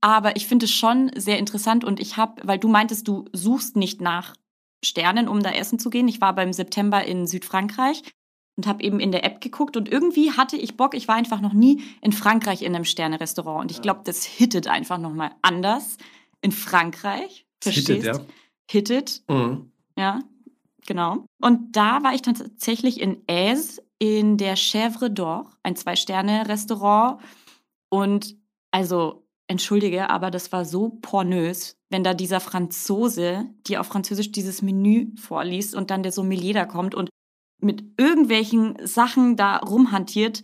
Aber 0.00 0.34
ich 0.36 0.46
finde 0.46 0.64
es 0.64 0.72
schon 0.72 1.10
sehr 1.14 1.38
interessant 1.38 1.84
und 1.84 2.00
ich 2.00 2.16
habe, 2.16 2.40
weil 2.44 2.58
du 2.58 2.68
meintest, 2.68 3.06
du 3.06 3.26
suchst 3.32 3.76
nicht 3.76 4.00
nach 4.00 4.34
Sternen, 4.84 5.28
um 5.28 5.42
da 5.42 5.50
essen 5.50 5.78
zu 5.78 5.90
gehen. 5.90 6.08
Ich 6.08 6.20
war 6.20 6.34
beim 6.34 6.52
September 6.52 7.04
in 7.04 7.26
Südfrankreich 7.26 8.02
und 8.56 8.66
habe 8.66 8.82
eben 8.82 9.00
in 9.00 9.12
der 9.12 9.24
App 9.24 9.40
geguckt 9.40 9.76
und 9.76 9.90
irgendwie 9.90 10.32
hatte 10.32 10.56
ich 10.56 10.76
Bock. 10.76 10.94
Ich 10.94 11.08
war 11.08 11.14
einfach 11.14 11.40
noch 11.40 11.52
nie 11.52 11.82
in 12.02 12.12
Frankreich 12.12 12.62
in 12.62 12.74
einem 12.74 12.84
Sterne-Restaurant 12.84 13.62
und 13.62 13.70
ich 13.70 13.82
glaube, 13.82 14.00
das 14.04 14.24
hittet 14.24 14.68
einfach 14.68 14.98
noch 14.98 15.12
mal 15.12 15.30
anders 15.42 15.96
in 16.40 16.52
Frankreich. 16.52 17.46
Verstehst? 17.62 17.88
Hittet, 17.88 18.04
ja. 18.04 18.24
Hittet. 18.70 19.22
Mhm. 19.28 19.72
Ja, 19.96 20.20
genau. 20.86 21.24
Und 21.40 21.76
da 21.76 22.02
war 22.02 22.14
ich 22.14 22.22
tatsächlich 22.22 23.00
in 23.00 23.22
Aise 23.28 23.82
in 23.98 24.38
der 24.38 24.56
Chèvre 24.56 25.08
d'Or, 25.08 25.46
ein 25.62 25.76
Zwei-Sterne-Restaurant. 25.76 27.20
Und 27.90 28.36
also 28.70 29.26
entschuldige, 29.46 30.10
aber 30.10 30.30
das 30.30 30.52
war 30.52 30.64
so 30.64 30.98
pornös, 31.02 31.76
wenn 31.90 32.04
da 32.04 32.14
dieser 32.14 32.40
Franzose, 32.40 33.46
die 33.66 33.76
auf 33.76 33.88
Französisch 33.88 34.32
dieses 34.32 34.62
Menü 34.62 35.08
vorliest 35.16 35.74
und 35.74 35.90
dann 35.90 36.02
der 36.02 36.12
Sommelier 36.12 36.54
da 36.54 36.64
kommt 36.64 36.94
und 36.94 37.10
mit 37.60 37.84
irgendwelchen 37.98 38.76
Sachen 38.84 39.36
da 39.36 39.58
rumhantiert. 39.58 40.42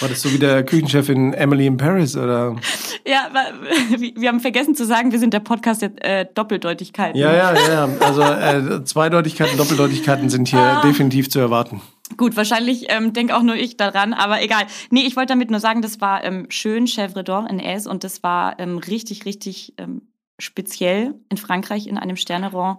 War 0.00 0.08
das 0.08 0.20
so 0.20 0.32
wie 0.32 0.38
der 0.38 0.64
Küchenchefin 0.64 1.32
Emily 1.32 1.66
in 1.66 1.76
Paris, 1.76 2.16
oder? 2.16 2.56
Ja, 3.06 3.30
wir 3.96 4.28
haben 4.28 4.40
vergessen 4.40 4.74
zu 4.74 4.84
sagen, 4.84 5.12
wir 5.12 5.18
sind 5.18 5.32
der 5.32 5.40
Podcast 5.40 5.80
der 5.80 5.92
äh, 6.04 6.26
Doppeldeutigkeiten. 6.34 7.18
Ja, 7.18 7.32
ja, 7.32 7.54
ja. 7.54 7.88
Also 8.00 8.20
äh, 8.20 8.84
Zweideutigkeiten, 8.84 9.56
Doppeldeutigkeiten 9.56 10.28
sind 10.28 10.48
hier 10.48 10.60
ah. 10.60 10.82
definitiv 10.82 11.30
zu 11.30 11.38
erwarten. 11.38 11.80
Gut, 12.16 12.36
wahrscheinlich 12.36 12.86
ähm, 12.88 13.12
denke 13.12 13.36
auch 13.36 13.42
nur 13.42 13.56
ich 13.56 13.76
daran, 13.76 14.12
aber 14.12 14.42
egal. 14.42 14.66
Nee, 14.90 15.02
ich 15.02 15.16
wollte 15.16 15.28
damit 15.28 15.50
nur 15.50 15.60
sagen, 15.60 15.82
das 15.82 16.00
war 16.00 16.24
ähm, 16.24 16.46
schön 16.48 16.86
Chèvre 16.86 17.22
d'Or 17.22 17.48
in 17.48 17.60
Aise 17.60 17.88
und 17.88 18.04
das 18.04 18.22
war 18.22 18.58
ähm, 18.58 18.78
richtig, 18.78 19.24
richtig 19.24 19.74
ähm, 19.78 20.02
speziell 20.38 21.14
in 21.28 21.36
Frankreich 21.36 21.86
in 21.86 21.98
einem 21.98 22.16
Sternerond. 22.16 22.78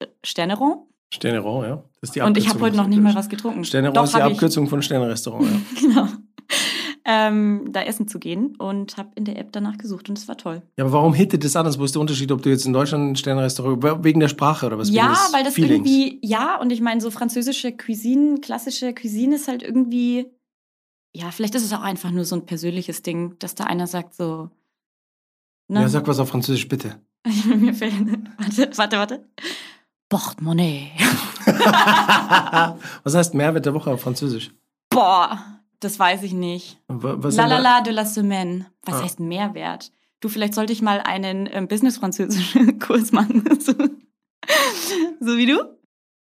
Äh, 0.00 0.06
Sternerond? 0.24 0.82
Sternerond, 1.12 1.66
ja. 1.66 1.76
Das 2.00 2.10
ist 2.10 2.16
die 2.16 2.20
und 2.20 2.36
ich 2.36 2.48
habe 2.48 2.60
heute 2.60 2.76
noch 2.76 2.86
nicht 2.86 3.00
mal 3.00 3.14
was 3.14 3.28
getrunken. 3.28 3.64
Sternerond 3.64 4.08
ist 4.08 4.16
die 4.16 4.22
Abkürzung 4.22 4.64
ich. 4.64 4.70
von 4.70 4.82
Sternerestaurant, 4.82 5.46
ja. 5.46 5.60
genau. 5.80 6.08
Ähm, 7.10 7.70
da 7.72 7.80
essen 7.80 8.06
zu 8.06 8.18
gehen 8.18 8.54
und 8.56 8.98
habe 8.98 9.12
in 9.14 9.24
der 9.24 9.38
App 9.38 9.50
danach 9.50 9.78
gesucht 9.78 10.10
und 10.10 10.18
es 10.18 10.28
war 10.28 10.36
toll. 10.36 10.60
Ja, 10.76 10.84
aber 10.84 10.92
warum 10.92 11.14
hittet 11.14 11.42
das 11.42 11.56
anders? 11.56 11.78
Wo 11.78 11.84
ist 11.84 11.94
der 11.94 12.02
Unterschied, 12.02 12.30
ob 12.30 12.42
du 12.42 12.50
jetzt 12.50 12.66
in 12.66 12.74
Deutschland 12.74 13.12
ein 13.12 13.16
Sternrestaurant 13.16 14.04
wegen 14.04 14.20
der 14.20 14.28
Sprache 14.28 14.66
oder 14.66 14.76
was? 14.76 14.90
Ja, 14.90 15.08
des 15.08 15.32
weil 15.32 15.42
das 15.42 15.54
Feelings? 15.54 15.88
irgendwie, 15.88 16.18
ja, 16.22 16.60
und 16.60 16.70
ich 16.70 16.82
meine, 16.82 17.00
so 17.00 17.10
französische 17.10 17.74
Cuisine, 17.74 18.40
klassische 18.40 18.92
Cuisine 18.92 19.36
ist 19.36 19.48
halt 19.48 19.62
irgendwie, 19.62 20.26
ja, 21.16 21.30
vielleicht 21.30 21.54
ist 21.54 21.64
es 21.64 21.72
auch 21.72 21.80
einfach 21.80 22.10
nur 22.10 22.26
so 22.26 22.36
ein 22.36 22.44
persönliches 22.44 23.00
Ding, 23.00 23.36
dass 23.38 23.54
da 23.54 23.64
einer 23.64 23.86
sagt 23.86 24.14
so. 24.14 24.50
Ne? 25.68 25.80
Ja, 25.80 25.88
sag 25.88 26.06
was 26.06 26.18
auf 26.18 26.28
Französisch, 26.28 26.68
bitte. 26.68 27.00
Mir 27.56 27.72
fällt, 27.72 27.94
warte, 28.36 28.70
warte, 28.76 28.96
warte. 28.98 29.28
Portemonnaie. 30.10 30.90
was 33.02 33.14
heißt 33.14 33.32
Mehrwert 33.32 33.64
der 33.64 33.72
Woche 33.72 33.90
auf 33.90 34.02
Französisch? 34.02 34.50
Boah, 34.90 35.57
das 35.80 35.98
weiß 35.98 36.22
ich 36.24 36.32
nicht. 36.32 36.80
Wa- 36.88 37.16
Was 37.18 37.36
La 37.36 37.46
la 37.46 37.58
la 37.58 37.80
de 37.80 37.92
la 37.92 38.04
semaine. 38.04 38.66
Was 38.84 38.96
Ah. 38.96 39.02
heißt 39.04 39.20
Mehrwert? 39.20 39.92
Du, 40.20 40.28
vielleicht 40.28 40.54
sollte 40.54 40.72
ich 40.72 40.82
mal 40.82 41.00
einen 41.00 41.48
ähm, 41.52 41.68
business-französischen 41.68 42.78
Kurs 42.80 43.12
machen. 43.12 43.44
so, 43.60 43.72
so 45.20 45.36
wie 45.36 45.46
du? 45.46 45.58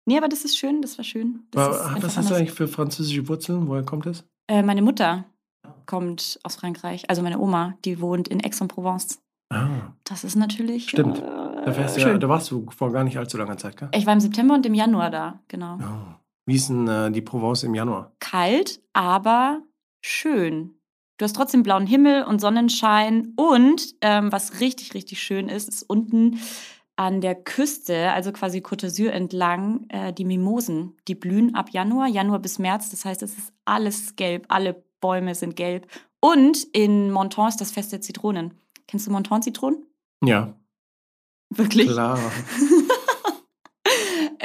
Nee, 0.08 0.18
aber 0.18 0.28
das 0.28 0.46
ist 0.46 0.58
schön, 0.58 0.82
das 0.82 0.98
war 0.98 1.06
schön. 1.06 1.48
Das 1.52 1.80
einfach 1.82 2.04
Was 2.04 2.18
hast 2.18 2.30
du 2.30 2.36
eigentlich 2.36 2.52
für 2.52 2.68
französische 2.68 3.28
Wurzeln? 3.28 3.68
Woher 3.68 3.84
kommt 3.84 4.06
das? 4.06 4.24
Äh, 4.48 4.62
meine 4.64 4.82
Mutter 4.84 5.26
kommt 5.88 6.40
aus 6.44 6.56
Frankreich, 6.56 7.10
also 7.10 7.22
meine 7.24 7.40
Oma, 7.40 7.76
die 7.86 8.00
wohnt 8.02 8.28
in 8.28 8.44
Aix-en-Provence. 8.44 9.20
Ah, 9.52 9.94
Das 10.04 10.24
ist 10.24 10.36
natürlich 10.36 10.90
Stimmt. 10.90 11.18
Äh, 11.20 11.22
da, 11.22 11.72
ja, 11.98 12.18
da 12.18 12.30
warst 12.30 12.50
du 12.52 12.68
vor 12.76 12.92
gar 12.92 13.04
nicht 13.04 13.18
allzu 13.18 13.38
langer 13.38 13.58
Zeit, 13.58 13.78
gell? 13.78 13.90
Ich 13.94 14.06
war 14.06 14.14
im 14.14 14.20
September 14.20 14.54
und 14.56 14.66
im 14.66 14.74
Januar 14.76 15.10
da, 15.12 15.40
genau. 15.48 15.78
Oh. 15.82 16.16
Wie 16.46 16.56
ist 16.56 16.70
denn 16.70 16.88
äh, 16.88 17.12
die 17.12 17.22
Provence 17.22 17.64
im 17.64 17.74
Januar? 17.74 18.14
Kalt, 18.20 18.82
aber 18.94 19.62
schön. 20.02 20.80
Du 21.18 21.24
hast 21.24 21.36
trotzdem 21.36 21.64
blauen 21.64 21.88
Himmel 21.88 22.24
und 22.24 22.40
Sonnenschein. 22.40 23.34
Und 23.36 23.96
ähm, 24.02 24.32
was 24.32 24.60
richtig, 24.60 24.94
richtig 24.94 25.22
schön 25.22 25.50
ist, 25.50 25.70
ist 25.70 25.84
unten 25.84 26.40
an 26.98 27.20
der 27.20 27.36
Küste, 27.36 28.12
also 28.12 28.32
quasi 28.32 28.60
Côte 28.60 28.86
d'Azur 28.88 29.10
entlang, 29.10 29.86
äh, 29.90 30.14
die 30.14 30.26
Mimosen. 30.26 30.96
Die 31.08 31.16
blühen 31.16 31.56
ab 31.56 31.70
Januar, 31.72 32.08
Januar 32.08 32.40
bis 32.40 32.60
März. 32.60 32.90
Das 32.90 33.06
heißt, 33.06 33.24
es 33.24 33.38
ist 33.38 33.54
alles 33.66 34.16
gelb, 34.16 34.46
alle 34.50 34.84
Bäume 35.02 35.36
sind 35.36 35.56
gelb. 35.56 35.88
Und 36.20 36.64
in 36.74 37.12
Monton 37.12 37.50
ist 37.50 37.62
das 37.62 37.72
Fest 37.72 37.92
der 37.92 38.02
Zitronen. 38.02 38.54
Kennst 38.88 39.08
du 39.08 39.12
Monton-Zitronen? 39.12 39.86
Ja, 40.24 40.54
Wirklich? 41.50 41.88
klar. 41.88 42.20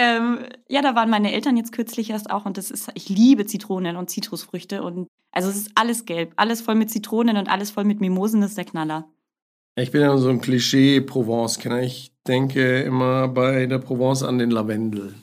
ähm, 0.01 0.39
ja, 0.69 0.81
da 0.81 0.95
waren 0.95 1.11
meine 1.11 1.33
Eltern 1.33 1.57
jetzt 1.57 1.73
kürzlich 1.73 2.11
erst 2.11 2.31
auch 2.31 2.47
und 2.47 2.57
das 2.57 2.71
ist, 2.71 2.91
ich 2.95 3.09
liebe 3.09 3.45
Zitronen 3.45 3.97
und 3.97 4.09
Zitrusfrüchte 4.09 4.83
und 4.83 5.09
also 5.31 5.51
es 5.51 5.57
ist 5.57 5.73
alles 5.75 6.07
gelb, 6.07 6.33
alles 6.37 6.63
voll 6.63 6.75
mit 6.75 6.91
Zitronen 6.91 7.37
und 7.37 7.49
alles 7.49 7.71
voll 7.71 7.85
mit 7.85 8.01
Mimosen, 8.01 8.41
das 8.41 8.51
ist 8.51 8.59
der 8.59 8.65
Knaller. 8.65 9.09
Ich 9.77 9.91
bin 9.93 10.01
ja 10.01 10.17
so 10.17 10.29
ein 10.29 10.41
Klischee-Provence-Kenner. 10.41 11.83
Ich 11.83 12.13
denke 12.27 12.83
immer 12.83 13.29
bei 13.29 13.67
der 13.67 13.79
Provence 13.79 14.23
an 14.23 14.39
den 14.39 14.51
Lavendel. 14.51 15.15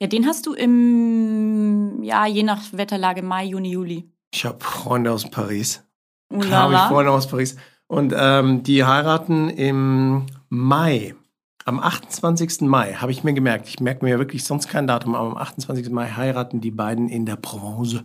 Ja, 0.00 0.06
den 0.06 0.26
hast 0.26 0.46
du 0.46 0.52
im, 0.52 2.02
ja, 2.02 2.26
je 2.26 2.42
nach 2.42 2.60
Wetterlage 2.72 3.22
Mai, 3.22 3.46
Juni, 3.46 3.70
Juli. 3.70 4.10
Ich 4.34 4.44
habe 4.44 4.62
Freunde 4.62 5.12
aus 5.12 5.28
Paris. 5.30 5.82
Klar 6.28 6.64
habe 6.64 6.74
ich. 6.74 6.80
Freunde 6.80 7.12
aus 7.12 7.26
Paris. 7.26 7.56
Und 7.86 8.12
ähm, 8.16 8.62
die 8.62 8.84
heiraten 8.84 9.48
im 9.48 10.26
Mai. 10.48 11.14
Am 11.68 11.80
28. 11.80 12.60
Mai 12.60 12.92
habe 12.92 13.10
ich 13.10 13.24
mir 13.24 13.32
gemerkt. 13.32 13.68
Ich 13.68 13.80
merke 13.80 14.04
mir 14.04 14.12
ja 14.12 14.18
wirklich 14.20 14.44
sonst 14.44 14.68
kein 14.68 14.86
Datum, 14.86 15.16
aber 15.16 15.30
am 15.32 15.36
28. 15.36 15.90
Mai 15.90 16.08
heiraten 16.08 16.60
die 16.60 16.70
beiden 16.70 17.08
in 17.08 17.26
der 17.26 17.34
Provence. 17.34 18.04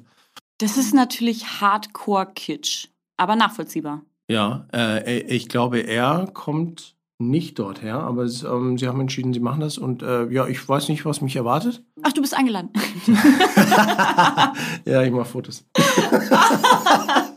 Das 0.57 0.77
ist 0.77 0.95
natürlich 0.95 1.61
Hardcore-Kitsch, 1.61 2.87
aber 3.17 3.35
nachvollziehbar. 3.35 4.01
Ja, 4.27 4.65
äh, 4.73 5.19
ich 5.19 5.47
glaube, 5.47 5.81
er 5.81 6.27
kommt 6.33 6.95
nicht 7.19 7.59
dort 7.59 7.83
her, 7.83 7.99
aber 7.99 8.23
es, 8.23 8.41
ähm, 8.41 8.79
sie 8.79 8.87
haben 8.87 8.99
entschieden, 8.99 9.31
sie 9.31 9.39
machen 9.39 9.61
das. 9.61 9.77
Und 9.77 10.01
äh, 10.01 10.25
ja, 10.31 10.47
ich 10.47 10.67
weiß 10.67 10.89
nicht, 10.89 11.05
was 11.05 11.21
mich 11.21 11.35
erwartet. 11.35 11.83
Ach, 12.01 12.13
du 12.13 12.21
bist 12.21 12.35
eingeladen. 12.35 12.71
ja, 14.85 15.03
ich 15.03 15.11
mache 15.11 15.25
Fotos. 15.25 15.65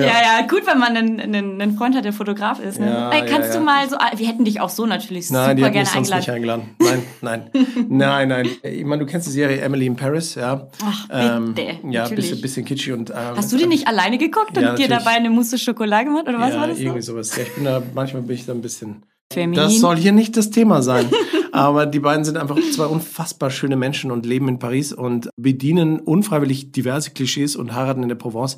Ja. 0.00 0.06
ja, 0.40 0.46
gut, 0.48 0.66
wenn 0.66 0.78
man 0.78 0.96
einen, 0.96 1.20
einen, 1.20 1.60
einen 1.60 1.76
Freund 1.76 1.96
hat, 1.96 2.04
der 2.04 2.12
Fotograf 2.12 2.60
ist. 2.60 2.78
Ne? 2.80 2.86
Ja, 2.90 3.10
Ey, 3.10 3.26
kannst 3.26 3.52
ja, 3.54 3.58
du 3.58 3.64
mal 3.64 3.88
so, 3.88 3.96
wir 4.16 4.26
hätten 4.26 4.44
dich 4.44 4.60
auch 4.60 4.68
so 4.68 4.86
natürlich 4.86 5.30
Nein, 5.30 5.56
die 5.56 5.62
super 5.62 5.72
mich 5.72 5.88
gerne 5.90 6.06
sonst 6.06 6.12
eingeladen. 6.30 6.76
nicht 6.78 6.90
eingeladen. 6.90 7.02
Nein, 7.22 7.50
nein. 7.50 7.86
nein, 7.88 8.28
nein. 8.28 8.48
Ich 8.62 8.84
meine, 8.84 9.04
du 9.04 9.10
kennst 9.10 9.26
die 9.26 9.32
Serie 9.32 9.60
Emily 9.60 9.86
in 9.86 9.96
Paris, 9.96 10.34
ja. 10.34 10.68
Ach, 10.84 11.06
Ähm, 11.10 11.54
bitte, 11.54 11.68
ja, 11.90 12.02
natürlich. 12.02 12.30
bisschen, 12.30 12.40
bisschen 12.40 12.64
kitschy 12.64 12.92
und. 12.92 13.10
Ähm, 13.10 13.16
Hast 13.36 13.52
du 13.52 13.56
die 13.56 13.66
nicht 13.66 13.88
alleine 13.88 14.18
geguckt 14.18 14.56
und 14.56 14.62
Ja, 14.62 14.74
dir 14.74 14.88
natürlich. 14.88 15.04
dabei 15.04 15.16
eine 15.16 15.30
Mousse 15.30 15.58
Schokolade 15.58 16.04
gemacht 16.06 16.28
oder 16.28 16.38
was 16.38 16.54
ja, 16.54 16.60
war 16.60 16.68
das? 16.68 16.78
irgendwie 16.78 17.00
So? 17.02 17.12
sowas. 17.12 17.36
Ja, 17.36 17.42
ich 17.42 17.54
bin 17.54 17.64
da, 17.64 17.82
manchmal 17.94 18.22
bin 18.22 18.34
ich 18.36 18.46
da 18.46 18.52
ein 18.52 18.62
bisschen. 18.62 19.04
Feminin. 19.32 19.54
Das 19.64 19.80
soll 19.80 19.96
hier 19.96 20.12
nicht 20.12 20.36
das 20.36 20.50
Thema 20.50 20.82
sein. 20.82 21.06
Aber 21.52 21.86
die 21.86 21.98
beiden 22.00 22.24
sind 22.24 22.36
einfach 22.36 22.56
zwei 22.74 22.84
unfassbar 22.84 23.50
schöne 23.50 23.74
Menschen 23.76 24.10
und 24.12 24.24
leben 24.26 24.46
in 24.46 24.58
Paris 24.58 24.92
und 24.92 25.30
bedienen 25.36 25.98
unfreiwillig 26.00 26.70
diverse 26.70 27.10
Klischees 27.10 27.56
und 27.56 27.74
heiraten 27.74 28.02
in 28.02 28.08
der 28.08 28.14
Provence. 28.16 28.56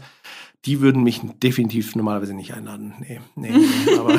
Die 0.64 0.80
würden 0.80 1.02
mich 1.04 1.20
definitiv 1.42 1.94
normalerweise 1.94 2.34
nicht 2.34 2.52
einladen. 2.54 2.94
Nee, 3.00 3.20
nee, 3.36 3.50
nee 3.52 3.94
aber 3.98 4.14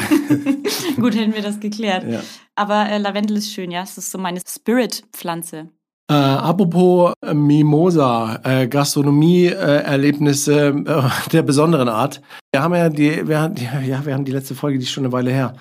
Gut, 0.95 1.15
hätten 1.15 1.33
wir 1.35 1.41
das 1.41 1.59
geklärt. 1.59 2.05
ja. 2.09 2.21
Aber 2.55 2.89
äh, 2.89 2.97
Lavendel 2.97 3.37
ist 3.37 3.51
schön, 3.51 3.71
ja. 3.71 3.83
Es 3.83 3.97
ist 3.97 4.11
so 4.11 4.17
meine 4.17 4.39
Spirit-Pflanze. 4.47 5.69
Äh, 6.09 6.13
apropos 6.15 7.13
äh, 7.23 7.33
Mimosa, 7.33 8.39
äh, 8.43 8.67
Gastronomie-Erlebnisse 8.67 10.69
äh, 10.85 11.29
der 11.31 11.43
besonderen 11.43 11.89
Art. 11.89 12.21
Wir 12.51 12.61
haben 12.63 12.73
ja 12.73 12.89
die, 12.89 13.27
wir, 13.27 13.39
haben- 13.39 13.55
ja, 13.85 14.05
wir 14.05 14.13
haben 14.13 14.25
die 14.25 14.31
letzte 14.31 14.55
Folge, 14.55 14.79
die 14.79 14.85
ist 14.85 14.91
schon 14.91 15.05
eine 15.05 15.13
Weile 15.13 15.31
her. 15.31 15.53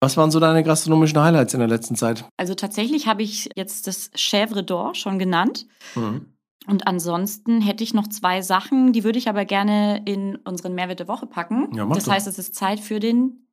Was 0.00 0.16
waren 0.16 0.30
so 0.32 0.40
deine 0.40 0.64
gastronomischen 0.64 1.20
Highlights 1.20 1.54
in 1.54 1.60
der 1.60 1.68
letzten 1.68 1.94
Zeit? 1.94 2.24
Also 2.36 2.54
tatsächlich 2.54 3.06
habe 3.06 3.22
ich 3.22 3.48
jetzt 3.54 3.86
das 3.86 4.10
Chèvre 4.14 4.62
d'Or 4.66 4.94
schon 4.96 5.18
genannt. 5.18 5.66
Mhm. 5.94 6.26
Und 6.66 6.86
ansonsten 6.86 7.60
hätte 7.60 7.82
ich 7.82 7.94
noch 7.94 8.06
zwei 8.06 8.40
Sachen, 8.40 8.92
die 8.92 9.04
würde 9.04 9.18
ich 9.18 9.28
aber 9.28 9.44
gerne 9.44 10.02
in 10.04 10.36
unseren 10.36 10.74
Mehrwert 10.74 11.00
der 11.00 11.08
Woche 11.08 11.26
packen. 11.26 11.74
Ja, 11.74 11.86
das 11.86 12.04
doch. 12.04 12.12
heißt, 12.12 12.26
es 12.26 12.38
ist 12.38 12.54
Zeit 12.54 12.80
für 12.80 13.00
den 13.00 13.48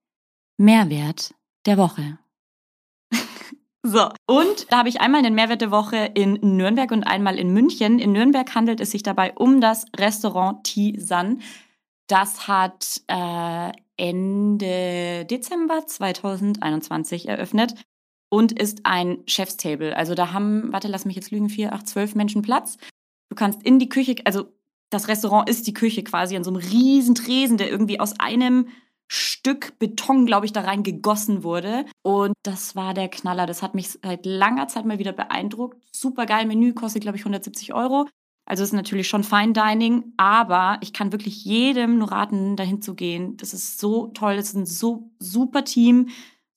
Mehrwert 0.58 1.34
der 1.66 1.78
Woche. 1.78 2.20
so, 3.84 4.10
und 4.28 4.68
da 4.70 4.80
habe 4.80 4.90
ich 4.90 5.02
einmal 5.02 5.24
den 5.24 5.34
Mehrwert 5.34 5.62
der 5.62 5.72
Woche 5.72 6.12
in 6.14 6.34
Nürnberg 6.42 6.92
und 6.92 7.04
einmal 7.04 7.40
in 7.40 7.52
München. 7.52 7.98
In 7.98 8.12
Nürnberg 8.12 8.54
handelt 8.54 8.80
es 8.80 8.92
sich 8.92 9.02
dabei 9.02 9.34
um 9.34 9.60
das 9.60 9.86
Restaurant 9.98 10.64
Tisan. 10.64 11.42
Das 12.08 12.48
hat 12.48 13.02
äh, 13.08 13.72
Ende 13.98 15.26
Dezember 15.26 15.86
2021 15.86 17.28
eröffnet 17.28 17.76
und 18.30 18.52
ist 18.52 18.86
ein 18.86 19.20
Chefstable. 19.26 19.96
Also 19.96 20.16
da 20.16 20.32
haben, 20.32 20.72
warte, 20.72 20.88
lass 20.88 21.06
mich 21.06 21.16
jetzt 21.16 21.32
lügen, 21.32 21.50
vier, 21.50 21.74
acht, 21.74 21.88
zwölf 21.88 22.16
Menschen 22.16 22.42
Platz. 22.42 22.78
Du 23.30 23.36
kannst 23.36 23.64
in 23.64 23.80
die 23.80 23.90
Küche, 23.90 24.16
also 24.26 24.52
das 24.90 25.08
Restaurant 25.08 25.50
ist 25.50 25.68
die 25.68 25.74
Küche 25.74 26.04
quasi 26.04 26.36
an 26.36 26.44
so 26.44 26.50
einem 26.50 26.62
riesen 26.62 27.16
Tresen, 27.16 27.58
der 27.58 27.70
irgendwie 27.70 28.00
aus 28.00 28.20
einem 28.20 28.68
Stück 29.08 29.78
Beton, 29.80 30.26
glaube 30.26 30.46
ich, 30.46 30.54
da 30.54 30.62
rein 30.62 30.84
gegossen 30.84 31.44
wurde. 31.44 31.86
Und 32.04 32.34
das 32.44 32.76
war 32.76 32.94
der 32.94 33.10
Knaller. 33.10 33.46
Das 33.46 33.64
hat 33.64 33.74
mich 33.74 33.90
seit 33.90 34.26
langer 34.26 34.68
Zeit 34.68 34.86
mal 34.86 35.00
wieder 35.00 35.14
beeindruckt. 35.14 35.82
Super 35.92 36.26
geil 36.26 36.46
Menü, 36.46 36.74
kostet, 36.74 37.02
glaube 37.02 37.18
ich, 37.18 37.24
170 37.24 37.74
Euro. 37.74 38.08
Also 38.46 38.64
ist 38.64 38.74
natürlich 38.74 39.08
schon 39.08 39.24
Fine 39.24 39.54
Dining, 39.54 40.14
aber 40.18 40.80
ich 40.82 40.92
kann 40.92 41.12
wirklich 41.12 41.46
jedem 41.46 42.00
nur 42.00 42.12
raten, 42.12 42.56
dahin 42.56 42.82
zu 42.82 42.96
gehen. 42.96 43.38
Das 43.38 43.54
ist 43.54 43.80
so 43.80 44.08
toll, 44.08 44.38
das 44.38 44.50
ist 44.50 44.56
ein 44.56 44.66
so 44.66 45.12
super 45.20 45.64
Team, 45.64 46.10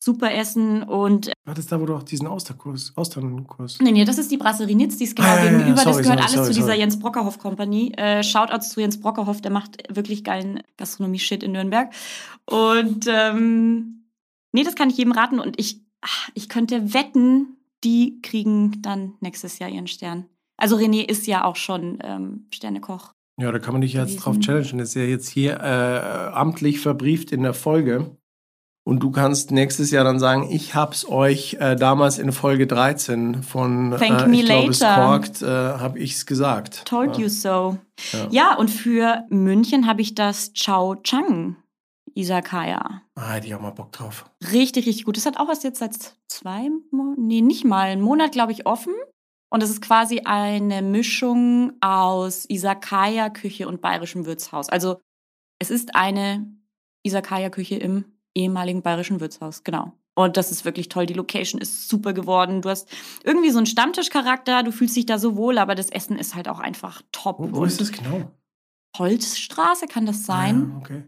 super 0.02 0.32
Essen 0.34 0.82
und 0.82 1.30
War 1.44 1.54
das 1.54 1.66
da, 1.68 1.80
wo 1.80 1.86
du 1.86 1.94
auch 1.94 2.02
diesen 2.02 2.26
Austerkurs, 2.26 2.92
Austernkurs? 2.96 3.78
Nee, 3.80 3.92
nee, 3.92 4.04
das 4.04 4.18
ist 4.18 4.32
die 4.32 4.36
Brasserie 4.36 4.74
Nitz, 4.74 4.96
die 4.98 5.04
ist 5.04 5.14
genau 5.14 5.28
Ah, 5.28 5.36
ja, 5.36 5.44
ja, 5.44 5.50
ja, 5.52 5.58
gegenüber. 5.58 5.80
sorry, 5.82 5.96
das 5.96 6.02
gehört 6.02 6.18
sorry, 6.18 6.20
alles 6.20 6.32
sorry, 6.32 6.46
zu 6.48 6.54
dieser. 6.54 6.74
Jens 6.74 6.98
Brockerhoff 6.98 7.38
Company. 7.38 7.92
Äh, 7.96 8.22
Shoutouts 8.24 8.70
zu 8.70 8.80
Jens 8.80 9.00
Brockerhoff, 9.00 9.40
der 9.40 9.52
macht 9.52 9.76
wirklich 9.94 10.24
geilen 10.24 10.62
Gastronomie-Shit 10.76 11.44
in 11.44 11.52
Nürnberg. 11.52 11.92
Und 12.46 13.06
ähm, 13.08 14.06
nee, 14.52 14.64
das 14.64 14.74
kann 14.74 14.90
ich 14.90 14.96
jedem 14.96 15.12
raten. 15.12 15.38
Und 15.38 15.58
ich, 15.60 15.80
ach, 16.00 16.30
ich 16.34 16.48
könnte 16.48 16.94
wetten, 16.94 17.56
die 17.84 18.20
kriegen 18.22 18.82
dann 18.82 19.14
nächstes 19.20 19.60
Jahr 19.60 19.70
ihren 19.70 19.86
Stern. 19.86 20.26
Also 20.56 20.76
René 20.76 21.08
ist 21.08 21.26
ja 21.28 21.44
auch 21.44 21.56
schon 21.56 21.98
ähm, 22.02 22.46
Sternekoch. 22.52 23.12
Ja, 23.40 23.50
da 23.50 23.58
kann 23.58 23.72
man 23.72 23.80
dich 23.80 23.94
jetzt 23.94 24.16
drauf 24.16 24.34
gewesen. 24.34 24.42
challengen. 24.42 24.78
Das 24.78 24.88
ist 24.90 24.94
ja 24.94 25.02
jetzt 25.04 25.28
hier 25.28 25.60
äh, 25.60 26.32
amtlich 26.34 26.80
verbrieft 26.80 27.32
in 27.32 27.42
der 27.42 27.54
Folge. 27.54 28.16
Und 28.84 29.00
du 29.00 29.12
kannst 29.12 29.52
nächstes 29.52 29.92
Jahr 29.92 30.02
dann 30.02 30.18
sagen, 30.18 30.48
ich 30.50 30.74
hab's 30.74 31.06
euch 31.08 31.56
äh, 31.60 31.76
damals 31.76 32.18
in 32.18 32.32
Folge 32.32 32.66
13 32.66 33.44
von 33.44 33.94
Thank 33.96 34.22
äh, 34.22 34.26
me 34.26 34.40
ich 34.40 34.44
glaube, 34.46 34.70
es 34.70 34.80
later. 34.80 35.06
korkt, 35.06 35.42
äh, 35.42 35.46
habe 35.46 35.98
ich's 36.00 36.26
gesagt. 36.26 36.84
Told 36.84 37.16
ja. 37.16 37.22
you 37.22 37.28
so. 37.28 37.78
Ja. 38.12 38.28
Ja, 38.30 38.54
und 38.56 38.70
für 38.70 39.24
München 39.30 39.86
habe 39.86 40.00
ich 40.00 40.16
das 40.16 40.52
Chao 40.52 40.96
Chang 40.96 41.56
Isakaya. 42.14 43.02
Ah, 43.14 43.32
hätte 43.32 43.46
ich 43.46 43.54
auch 43.54 43.60
mal 43.60 43.70
Bock 43.70 43.92
drauf. 43.92 44.24
Richtig, 44.52 44.86
richtig 44.86 45.04
gut. 45.04 45.16
Das 45.16 45.26
hat 45.26 45.38
auch 45.38 45.48
erst 45.48 45.64
jetzt 45.64 45.78
seit 45.78 45.94
zwei, 46.28 46.68
Mo 46.90 47.14
nee, 47.16 47.40
nicht 47.40 47.64
mal, 47.64 47.90
einen 47.90 48.02
Monat, 48.02 48.32
glaube 48.32 48.52
ich, 48.52 48.66
offen. 48.66 48.94
Und 49.50 49.62
es 49.62 49.70
ist 49.70 49.82
quasi 49.82 50.20
eine 50.24 50.82
Mischung 50.82 51.74
aus 51.80 52.46
Isakaya-Küche 52.48 53.68
und 53.68 53.80
bayerischem 53.80 54.24
Wirtshaus. 54.26 54.68
Also 54.68 55.00
Es 55.60 55.70
ist 55.70 55.94
eine 55.94 56.46
Isakaya-Küche 57.04 57.76
im 57.76 58.06
ehemaligen 58.34 58.82
bayerischen 58.82 59.20
Wirtshaus, 59.20 59.64
genau. 59.64 59.92
Und 60.14 60.36
das 60.36 60.52
ist 60.52 60.64
wirklich 60.64 60.88
toll. 60.88 61.06
Die 61.06 61.14
Location 61.14 61.60
ist 61.60 61.88
super 61.88 62.12
geworden. 62.12 62.60
Du 62.60 62.68
hast 62.68 62.88
irgendwie 63.24 63.50
so 63.50 63.58
einen 63.58 63.66
Stammtischcharakter. 63.66 64.62
Du 64.62 64.70
fühlst 64.70 64.94
dich 64.94 65.06
da 65.06 65.18
so 65.18 65.36
wohl, 65.36 65.56
aber 65.56 65.74
das 65.74 65.88
Essen 65.88 66.18
ist 66.18 66.34
halt 66.34 66.48
auch 66.48 66.60
einfach 66.60 67.00
top. 67.12 67.38
Wo, 67.38 67.56
wo 67.56 67.64
ist 67.64 67.80
das 67.80 67.92
genau? 67.92 68.30
Holzstraße 68.98 69.86
kann 69.86 70.04
das 70.04 70.26
sein? 70.26 70.72
Ah, 70.74 70.78
okay. 70.78 71.02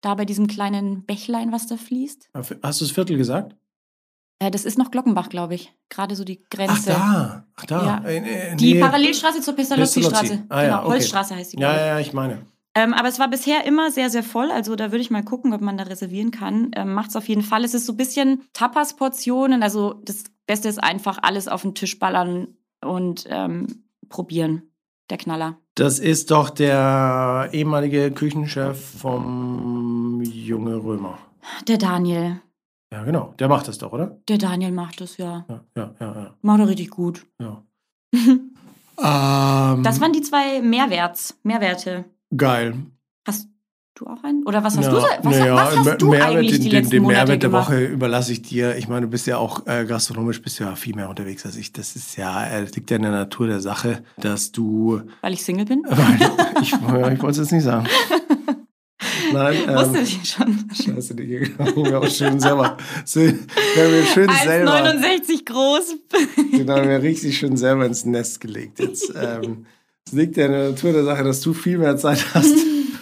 Da 0.00 0.14
bei 0.16 0.24
diesem 0.24 0.48
kleinen 0.48 1.04
Bächlein, 1.04 1.52
was 1.52 1.68
da 1.68 1.76
fließt. 1.76 2.30
Hast 2.34 2.80
du 2.80 2.84
das 2.84 2.90
Viertel 2.90 3.16
gesagt? 3.16 3.54
Äh, 4.40 4.50
das 4.50 4.64
ist 4.64 4.76
noch 4.76 4.90
Glockenbach, 4.90 5.28
glaube 5.28 5.54
ich. 5.54 5.72
Gerade 5.88 6.16
so 6.16 6.24
die 6.24 6.42
Ach, 6.44 6.50
Grenze. 6.50 6.90
da. 6.90 7.46
Ach, 7.54 7.66
da. 7.66 7.84
Ja. 7.86 8.08
Äh, 8.08 8.16
äh, 8.52 8.56
Die 8.56 8.74
nee. 8.74 8.80
Parallelstraße 8.80 9.40
zur 9.40 9.54
Pestalozzi-Straße. 9.54 10.20
Pestalozzi. 10.20 10.46
Ah, 10.48 10.62
ja, 10.62 10.66
genau, 10.68 10.78
okay. 10.80 10.88
Holzstraße 10.94 11.36
heißt 11.36 11.52
die. 11.52 11.60
Ja, 11.60 11.76
ja, 11.76 11.86
ja, 11.86 11.98
ich 12.00 12.12
meine. 12.12 12.44
Ähm, 12.74 12.94
aber 12.94 13.08
es 13.08 13.18
war 13.18 13.28
bisher 13.28 13.64
immer 13.66 13.90
sehr, 13.90 14.08
sehr 14.08 14.22
voll. 14.22 14.50
Also 14.50 14.76
da 14.76 14.90
würde 14.92 15.02
ich 15.02 15.10
mal 15.10 15.22
gucken, 15.22 15.52
ob 15.52 15.60
man 15.60 15.76
da 15.76 15.84
reservieren 15.84 16.30
kann. 16.30 16.70
Ähm, 16.74 16.94
Macht 16.94 17.10
es 17.10 17.16
auf 17.16 17.28
jeden 17.28 17.42
Fall. 17.42 17.64
Es 17.64 17.74
ist 17.74 17.86
so 17.86 17.92
ein 17.92 17.98
bisschen 17.98 18.42
Tapas-Portionen. 18.54 19.62
Also 19.62 19.94
das 20.04 20.24
Beste 20.46 20.68
ist 20.68 20.82
einfach 20.82 21.18
alles 21.22 21.48
auf 21.48 21.62
den 21.62 21.74
Tisch 21.74 21.98
ballern 21.98 22.48
und 22.82 23.26
ähm, 23.28 23.84
probieren. 24.08 24.62
Der 25.10 25.18
Knaller. 25.18 25.58
Das 25.74 25.98
ist 25.98 26.30
doch 26.30 26.48
der 26.48 27.50
ehemalige 27.52 28.10
Küchenchef 28.12 28.98
vom 29.00 30.22
Junge 30.22 30.76
Römer. 30.76 31.18
Der 31.68 31.76
Daniel. 31.76 32.40
Ja, 32.92 33.04
genau. 33.04 33.34
Der 33.38 33.48
macht 33.48 33.68
das 33.68 33.78
doch, 33.78 33.92
oder? 33.92 34.18
Der 34.28 34.38
Daniel 34.38 34.72
macht 34.72 35.00
das, 35.00 35.16
ja. 35.16 35.44
Ja, 35.48 35.64
ja, 35.76 35.94
ja. 36.00 36.14
ja, 36.14 36.34
Macht 36.40 36.60
er 36.60 36.68
richtig 36.68 36.90
gut. 36.90 37.26
ja. 37.40 37.62
ähm, 38.14 39.82
Das 39.82 40.00
waren 40.00 40.12
die 40.12 40.20
zwei 40.22 40.62
Mehrwerts, 40.62 41.38
Mehrwerte. 41.42 42.04
Geil. 42.36 42.74
Hast 43.26 43.48
du 43.94 44.06
auch 44.06 44.22
einen? 44.24 44.44
Oder 44.44 44.64
was 44.64 44.76
hast 44.76 44.86
Ja, 44.86 44.90
du? 44.90 44.96
Was, 44.96 45.38
naja, 45.38 45.54
was 45.54 45.76
hast 45.76 46.02
du 46.02 46.10
Mehrwert, 46.10 46.28
eigentlich 46.28 46.52
den, 46.52 46.62
die 46.62 46.68
den, 46.68 46.78
letzten 46.78 46.90
den 46.90 47.02
Monate 47.02 47.20
Mehrwert 47.20 47.42
der 47.42 47.50
gemacht? 47.50 47.68
Woche 47.70 47.84
überlasse 47.84 48.32
ich 48.32 48.42
dir. 48.42 48.76
Ich 48.76 48.88
meine, 48.88 49.02
du 49.02 49.08
bist 49.08 49.26
ja 49.26 49.38
auch 49.38 49.66
äh, 49.66 49.84
gastronomisch, 49.84 50.42
bist 50.42 50.58
ja 50.58 50.74
viel 50.76 50.94
mehr 50.94 51.08
unterwegs 51.08 51.44
als 51.46 51.56
ich. 51.56 51.72
Das 51.72 51.96
ist 51.96 52.16
ja, 52.16 52.44
äh, 52.46 52.64
liegt 52.64 52.90
ja 52.90 52.96
in 52.96 53.02
der 53.02 53.12
Natur 53.12 53.46
der 53.46 53.60
Sache, 53.60 54.02
dass 54.18 54.52
du. 54.52 55.02
Weil 55.20 55.34
ich 55.34 55.44
Single 55.44 55.66
bin? 55.66 55.82
Weil 55.88 56.62
ich, 56.62 56.72
ich 56.72 56.82
wollte 56.82 57.28
es 57.28 57.36
jetzt 57.38 57.52
nicht 57.52 57.64
sagen. 57.64 57.86
Nein, 59.32 59.56
ähm, 59.66 59.74
Wusste 59.74 60.00
ich 60.00 60.30
schon. 60.30 60.68
Scheiße, 60.72 61.14
die 61.14 61.26
ging 61.26 61.52
mir 61.82 61.98
auch 61.98 62.08
schön 62.08 62.38
selber. 62.38 62.76
Wir 63.14 63.30
haben 63.32 63.90
mir 63.90 64.04
schön 64.04 64.30
selber. 64.44 64.74
1,69 64.74 65.44
groß. 65.44 65.94
Genau, 66.52 66.84
mir 66.84 67.02
richtig 67.02 67.38
schön 67.38 67.56
selber 67.56 67.86
ins 67.86 68.04
Nest 68.04 68.40
gelegt. 68.40 68.78
Jetzt 68.78 69.12
ähm, 69.20 69.66
es 70.06 70.12
liegt 70.12 70.36
ja 70.36 70.46
in 70.46 70.52
der 70.52 70.70
Natur 70.70 70.92
der 70.92 71.04
Sache, 71.04 71.24
dass 71.24 71.40
du 71.40 71.52
viel 71.54 71.78
mehr 71.78 71.96
Zeit 71.96 72.24
hast, 72.34 72.54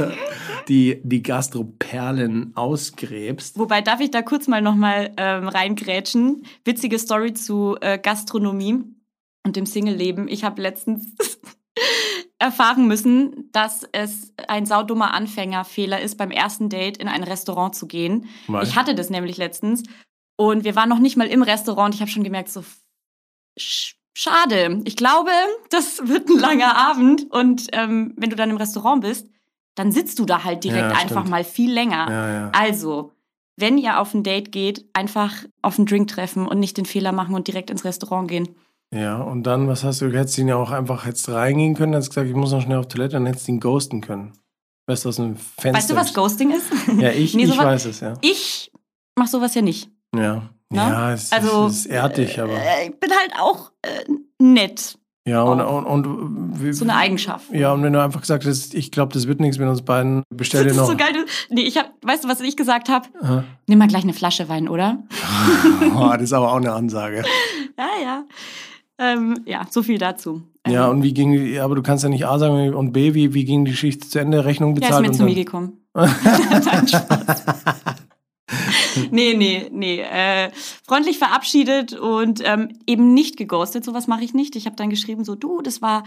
die 0.69 1.01
die 1.03 1.23
Gastroperlen 1.23 2.53
ausgräbst. 2.57 3.59
Wobei, 3.59 3.81
darf 3.81 4.01
ich 4.01 4.11
da 4.11 4.23
kurz 4.23 4.47
mal 4.49 4.63
nochmal 4.63 5.13
ähm, 5.17 5.49
reingrätschen? 5.49 6.45
Witzige 6.65 6.99
Story 6.99 7.35
zu 7.35 7.77
äh, 7.81 7.99
Gastronomie 7.99 8.85
und 9.45 9.57
dem 9.57 9.67
Single-Leben. 9.67 10.29
Ich 10.29 10.45
habe 10.45 10.61
letztens 10.63 11.07
erfahren 12.39 12.87
müssen, 12.87 13.49
dass 13.53 13.87
es 13.93 14.33
ein 14.49 14.67
saudummer 14.67 15.13
Anfängerfehler 15.15 16.01
ist, 16.01 16.17
beim 16.17 16.31
ersten 16.31 16.69
Date 16.69 16.99
in 16.99 17.09
ein 17.09 17.23
Restaurant 17.25 17.75
zu 17.75 17.87
gehen. 17.87 18.27
Weil- 18.47 18.65
Ich 18.67 18.77
hatte 18.77 18.95
das 18.95 19.11
nämlich 19.11 19.37
letztens 19.39 19.83
und 20.39 20.65
wir 20.65 20.77
waren 20.77 20.89
noch 20.89 20.99
nicht 21.01 21.17
mal 21.17 21.27
im 21.27 21.43
Restaurant. 21.43 21.95
Ich 21.95 22.01
habe 22.01 22.11
schon 22.11 22.25
gemerkt, 22.25 22.51
so 22.51 22.63
schade. 24.14 24.81
Ich 24.85 24.96
glaube, 24.96 25.31
das 25.70 26.07
wird 26.09 26.29
ein 26.29 26.38
langer 26.38 26.77
Abend 26.77 27.31
und 27.31 27.68
ähm, 27.73 28.14
wenn 28.16 28.31
du 28.31 28.37
dann 28.37 28.51
im 28.51 28.57
Restaurant 28.57 29.03
bist, 29.03 29.29
dann 29.75 29.92
sitzt 29.92 30.18
du 30.18 30.25
da 30.27 30.44
halt 30.44 30.64
direkt 30.64 30.92
Ja, 30.92 30.99
einfach 30.99 31.25
mal 31.27 31.44
viel 31.44 31.73
länger. 31.73 32.07
Ja, 32.11 32.33
ja. 32.33 32.51
Also, 32.53 33.12
wenn 33.57 33.79
ihr 33.79 34.01
auf 34.01 34.14
ein 34.14 34.23
Date 34.23 34.53
geht, 34.53 34.85
einfach 34.94 35.35
auf 35.62 35.79
einen 35.79 35.87
Drink 35.87 36.09
treffen 36.09 36.46
und 36.46 36.59
nicht 36.61 36.77
den 36.77 36.87
Fehler 36.87 37.12
machen 37.12 37.35
und 37.35 37.46
direkt 37.49 37.70
ins 37.70 37.85
Restaurant 37.85 38.29
gehen. 38.29 38.49
Ja, 38.92 39.18
und 39.23 39.44
dann, 39.44 39.68
was 39.68 39.85
hast 39.85 40.01
du, 40.01 40.11
du 40.11 40.18
hättest 40.18 40.37
ihn 40.38 40.49
ja 40.49 40.57
auch 40.57 40.73
einfach 40.73 41.07
jetzt 41.07 41.29
reingehen 41.29 41.75
können, 41.77 41.94
hast 41.94 42.09
gesagt, 42.09 42.29
ich 42.29 42.35
muss 42.35 42.51
noch 42.51 42.61
schnell 42.62 42.79
auf 42.79 42.88
Toilette, 42.88 43.12
dann 43.12 43.27
hättest 43.27 43.46
du 43.46 43.53
ihn 43.53 43.61
ghosten 43.61 44.01
können. 44.01 44.33
Weißt 44.87 45.05
du, 45.05 45.11
aus 45.11 45.16
dem 45.16 45.37
Fenster. 45.37 45.73
Weißt 45.75 45.90
du, 45.90 45.94
was 45.96 46.12
Ghosting 46.14 46.51
ist? 46.51 46.66
Ja, 46.99 47.11
ich, 47.11 47.35
Nee, 47.37 47.44
ich 47.44 47.51
sowas- 47.51 47.64
weiß 47.64 47.85
es, 47.85 48.01
ja. 48.01 48.14
Ich 48.23 48.73
mach 49.14 49.29
sowas 49.29 49.55
ja 49.55 49.62
nicht. 49.62 49.88
Ja, 50.16 50.51
Na? 50.73 50.89
ja 50.89 51.13
es, 51.15 51.33
Also, 51.33 51.67
es 51.67 51.87
ist 51.87 52.17
dich, 52.19 52.41
aber. 52.41 52.53
Äh, 52.55 52.89
ich 52.89 53.01
bin 53.01 53.11
halt 53.11 53.33
auch 53.41 53.73
äh, 53.83 53.89
nett. 54.43 54.97
Ja, 55.27 55.43
und, 55.43 55.61
und, 55.61 55.85
und, 56.07 56.63
wie- 56.63 56.73
So 56.73 56.85
eine 56.85 56.97
Eigenschaft. 56.97 57.53
Ja, 57.53 57.73
und 57.73 57.83
wenn 57.83 57.93
du 57.93 58.03
einfach 58.03 58.21
gesagt 58.23 58.47
hast, 58.47 58.75
ich 58.75 58.91
glaube, 58.91 59.13
das 59.13 59.27
wird 59.27 59.39
nichts 59.39 59.59
mit 59.59 59.69
uns 59.69 59.83
beiden, 59.83 60.23
bestell 60.31 60.65
Das 60.65 60.73
dir 60.73 60.81
ist 60.83 60.87
noch. 60.89 60.91
so 60.93 60.97
geil. 60.97 61.13
Du- 61.13 61.55
Nee, 61.55 61.63
ich 61.63 61.77
hab, 61.77 61.91
weißt 62.03 62.25
du, 62.25 62.29
was 62.29 62.41
ich 62.41 62.57
gesagt 62.57 62.89
habe? 62.89 63.09
Nimm 63.67 63.79
mal 63.79 63.87
gleich 63.87 64.03
eine 64.03 64.15
Flasche 64.15 64.49
Wein, 64.49 64.69
oder? 64.69 65.03
Oh, 65.95 66.09
das 66.13 66.23
ist 66.23 66.33
aber 66.33 66.51
auch 66.53 66.57
eine 66.57 66.73
Ansage. 66.73 67.23
Ja, 67.79 67.89
ja. 68.03 68.25
Ähm, 68.99 69.41
ja, 69.47 69.67
so 69.71 69.83
viel 69.83 69.99
dazu. 69.99 70.43
Ähm, 70.65 70.73
Ja, 70.73 70.89
und 70.89 71.03
wie 71.03 71.13
ging 71.15 71.33
die, 71.33 71.59
aber 71.59 71.75
du 71.75 71.83
kannst 71.83 72.03
ja 72.05 72.11
nicht 72.11 72.27
A 72.27 72.39
sagen 72.39 72.75
und 72.75 72.93
B, 72.93 73.13
wie, 73.15 73.35
wie 73.35 73.45
ging 73.45 73.65
die 73.65 73.75
Schicht 73.77 74.11
zu 74.11 74.19
Ende, 74.19 74.45
Rechnung 74.45 74.71
ja, 74.77 74.81
ist 74.81 74.81
bezahlt 74.89 75.07
mir 75.07 75.13
zu 75.13 75.25
mir 75.25 75.35
gekommen. 75.35 75.73
Nein, 75.95 76.89
Spaß. 76.89 77.45
nee, 79.11 79.35
nee, 79.35 79.68
nee. 79.72 80.00
Äh, 80.00 80.50
freundlich 80.87 81.18
verabschiedet 81.18 81.92
und 81.92 82.40
ähm, 82.44 82.68
eben 82.87 83.14
nicht 83.14 83.37
geghostet. 83.37 83.85
Sowas 83.85 84.07
mache 84.07 84.24
ich 84.24 84.35
nicht. 84.35 84.57
Ich 84.57 84.66
habe 84.66 84.76
dann 84.76 84.90
geschrieben, 84.90 85.24
so, 85.24 85.35
du, 85.35 85.62
das 85.62 85.83
war, 85.83 86.05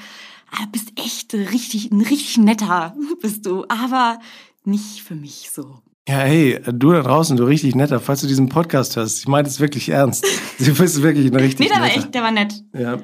ah, 0.52 0.66
bist 0.72 0.92
echt 0.98 1.34
richtig, 1.34 1.92
ein 1.92 2.02
richtig 2.02 2.38
netter 2.38 2.96
bist 3.22 3.46
du, 3.46 3.66
aber 3.70 4.20
nicht 4.66 5.02
für 5.02 5.16
mich 5.16 5.50
so. 5.54 5.80
Ja, 6.08 6.16
hey, 6.18 6.60
du 6.66 6.92
da 6.92 7.02
draußen, 7.02 7.38
du 7.38 7.46
richtig 7.46 7.76
netter, 7.76 8.00
falls 8.02 8.20
du 8.22 8.28
diesen 8.28 8.50
Podcast 8.50 8.98
hörst, 8.98 9.20
ich 9.20 9.28
meine 9.28 9.44
das 9.48 9.60
wirklich 9.60 9.90
ernst. 9.90 10.26
Du 10.60 10.74
bist 10.76 11.02
wirklich 11.02 11.26
ein 11.32 11.36
richtig 11.36 11.60
Nee, 11.62 11.68
der 11.68 11.78
war 11.82 11.88
netter. 11.88 12.00
echt, 12.00 12.14
der 12.16 12.24
war 12.24 12.32
nett. 12.32 12.64
Ja. 12.74 12.96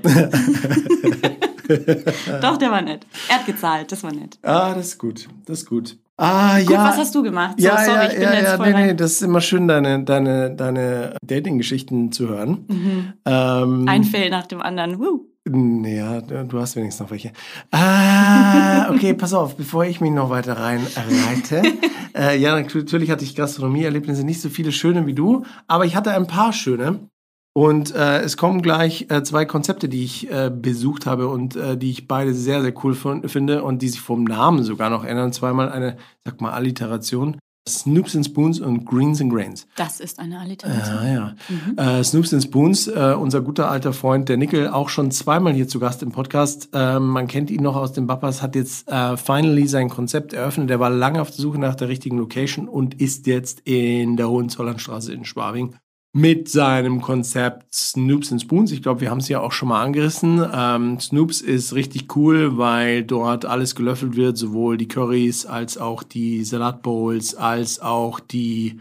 Doch, 2.42 2.58
der 2.58 2.72
war 2.72 2.82
nett. 2.82 3.06
Er 3.28 3.40
hat 3.40 3.46
gezahlt, 3.46 3.92
das 3.92 4.04
war 4.04 4.12
nett. 4.14 4.38
ah, 4.44 4.74
das 4.74 4.88
ist 4.90 4.98
gut, 4.98 5.28
das 5.46 5.60
ist 5.60 5.66
gut. 5.68 5.98
Ah, 6.22 6.60
Gut, 6.60 6.72
ja. 6.72 6.84
was 6.84 6.98
hast 6.98 7.16
du 7.16 7.24
gemacht? 7.24 7.56
So, 7.58 7.66
ja, 7.66 7.78
sorry, 7.78 7.98
ja, 7.98 8.04
ich 8.08 8.14
bin 8.16 8.22
ja, 8.24 8.34
jetzt 8.34 8.44
ja, 8.44 8.58
voll 8.58 8.68
nee, 8.68 8.74
rein. 8.74 8.88
nee, 8.88 8.94
das 8.94 9.12
ist 9.14 9.22
immer 9.22 9.40
schön, 9.40 9.70
deine, 9.70 10.04
deine, 10.04 10.54
deine 10.54 11.16
Dating-Geschichten 11.24 12.12
zu 12.12 12.28
hören. 12.28 12.66
Mhm. 12.68 13.14
Ähm, 13.26 13.86
Ein 13.88 14.04
Fail 14.04 14.30
nach 14.30 14.46
dem 14.46 14.62
anderen. 14.62 15.00
Woo. 15.00 15.26
Ja, 15.48 16.20
du 16.22 16.60
hast 16.60 16.76
wenigstens 16.76 17.00
noch 17.00 17.12
welche. 17.12 17.32
Ah, 17.72 18.92
okay, 18.92 19.14
pass 19.14 19.34
auf, 19.34 19.56
bevor 19.56 19.86
ich 19.86 20.02
mich 20.02 20.12
noch 20.12 20.30
weiter 20.30 20.58
reinreite. 20.58 21.64
äh, 22.16 22.38
ja, 22.38 22.52
natürlich 22.60 23.10
hatte 23.10 23.24
ich 23.24 23.36
Gastronomieerlebnisse, 23.36 24.26
nicht 24.26 24.42
so 24.42 24.50
viele 24.50 24.72
schöne 24.74 25.08
wie 25.08 25.14
du, 25.14 25.46
aber 25.68 25.86
ich 25.86 25.96
hatte 25.96 26.12
ein 26.12 26.28
paar 26.28 26.52
schöne. 26.54 27.10
Und 27.54 27.94
äh, 27.96 28.22
es 28.22 28.38
kommen 28.38 28.62
gleich 28.62 29.08
äh, 29.10 29.24
zwei 29.24 29.44
Konzepte, 29.46 29.90
die 29.90 30.04
ich 30.04 30.32
äh, 30.32 30.52
besucht 30.54 31.06
habe 31.06 31.28
und 31.28 31.56
äh, 31.56 31.78
die 31.78 31.90
ich 31.90 32.08
beide 32.08 32.34
sehr, 32.34 32.62
sehr 32.62 32.74
cool 32.84 32.94
finde 32.94 33.64
und 33.64 33.82
die 33.82 33.90
sich 33.90 34.02
vom 34.02 34.24
Namen 34.24 34.64
sogar 34.64 34.90
noch 34.90 35.04
ändern. 35.04 35.34
Zweimal 35.34 35.70
eine, 35.72 35.98
sag 36.24 36.42
mal, 36.42 36.52
Alliteration. 36.52 37.38
Snoops 37.68 38.16
and 38.16 38.26
Spoons 38.26 38.60
und 38.62 38.86
Greens 38.86 39.22
and 39.22 39.32
Grains. 39.32 39.68
Das 39.76 40.00
ist 40.00 40.18
eine 40.20 40.40
Alliteration. 40.40 41.06
Ja, 41.06 41.36
ja. 41.78 42.00
Äh, 42.00 42.04
Snoops 42.04 42.34
and 42.34 42.44
Spoons, 42.44 42.88
äh, 42.88 43.16
unser 43.20 43.42
guter 43.42 43.70
alter 43.70 43.94
Freund, 43.94 44.30
der 44.30 44.38
Nickel, 44.38 44.70
auch 44.70 44.90
schon 44.90 45.12
zweimal 45.12 45.54
hier 45.54 45.68
zu 45.68 45.80
Gast 45.80 46.02
im 46.02 46.12
Podcast. 46.12 46.70
Ähm, 46.74 47.08
man 47.08 47.28
kennt 47.28 47.52
ihn 47.52 47.62
noch 47.62 47.76
aus 47.76 47.94
den 47.94 48.08
Bappers, 48.08 48.42
hat 48.42 48.56
jetzt 48.56 48.90
finally 48.90 49.68
sein 49.68 49.90
Konzept 49.90 50.34
eröffnet. 50.34 50.70
Der 50.70 50.80
war 50.80 50.90
lange 50.90 51.22
auf 51.22 51.30
der 51.30 51.42
Suche 51.42 51.60
nach 51.60 51.76
der 51.76 51.90
richtigen 51.90 52.18
Location 52.18 52.68
und 52.68 53.00
ist 53.00 53.28
jetzt 53.28 53.62
in 53.66 54.18
der 54.18 54.30
Hohenzollernstraße 54.30 55.14
in 55.14 55.26
Schwabing 55.26 55.76
mit 56.20 56.50
seinem 56.50 57.02
Konzept 57.02 57.74
Snoops 57.74 58.32
and 58.32 58.42
Spoons. 58.42 58.72
Ich 58.72 58.82
glaube, 58.82 59.02
wir 59.02 59.10
haben 59.10 59.20
es 59.20 59.30
ja 59.30 59.40
auch 59.40 59.54
schon 59.54 59.70
mal 59.70 59.82
angerissen. 59.82 60.46
Ähm, 60.54 61.00
Snoops 61.00 61.40
ist 61.40 61.74
richtig 61.74 62.16
cool, 62.16 62.58
weil 62.58 63.04
dort 63.04 63.46
alles 63.46 63.74
gelöffelt 63.74 64.16
wird, 64.16 64.38
sowohl 64.38 64.78
die 64.78 64.88
Currys 64.88 65.46
als 65.46 65.78
auch 65.78 66.04
die 66.04 66.44
Salatbowls, 66.44 67.36
als 67.36 67.80
auch 67.80 68.20
die 68.20 68.80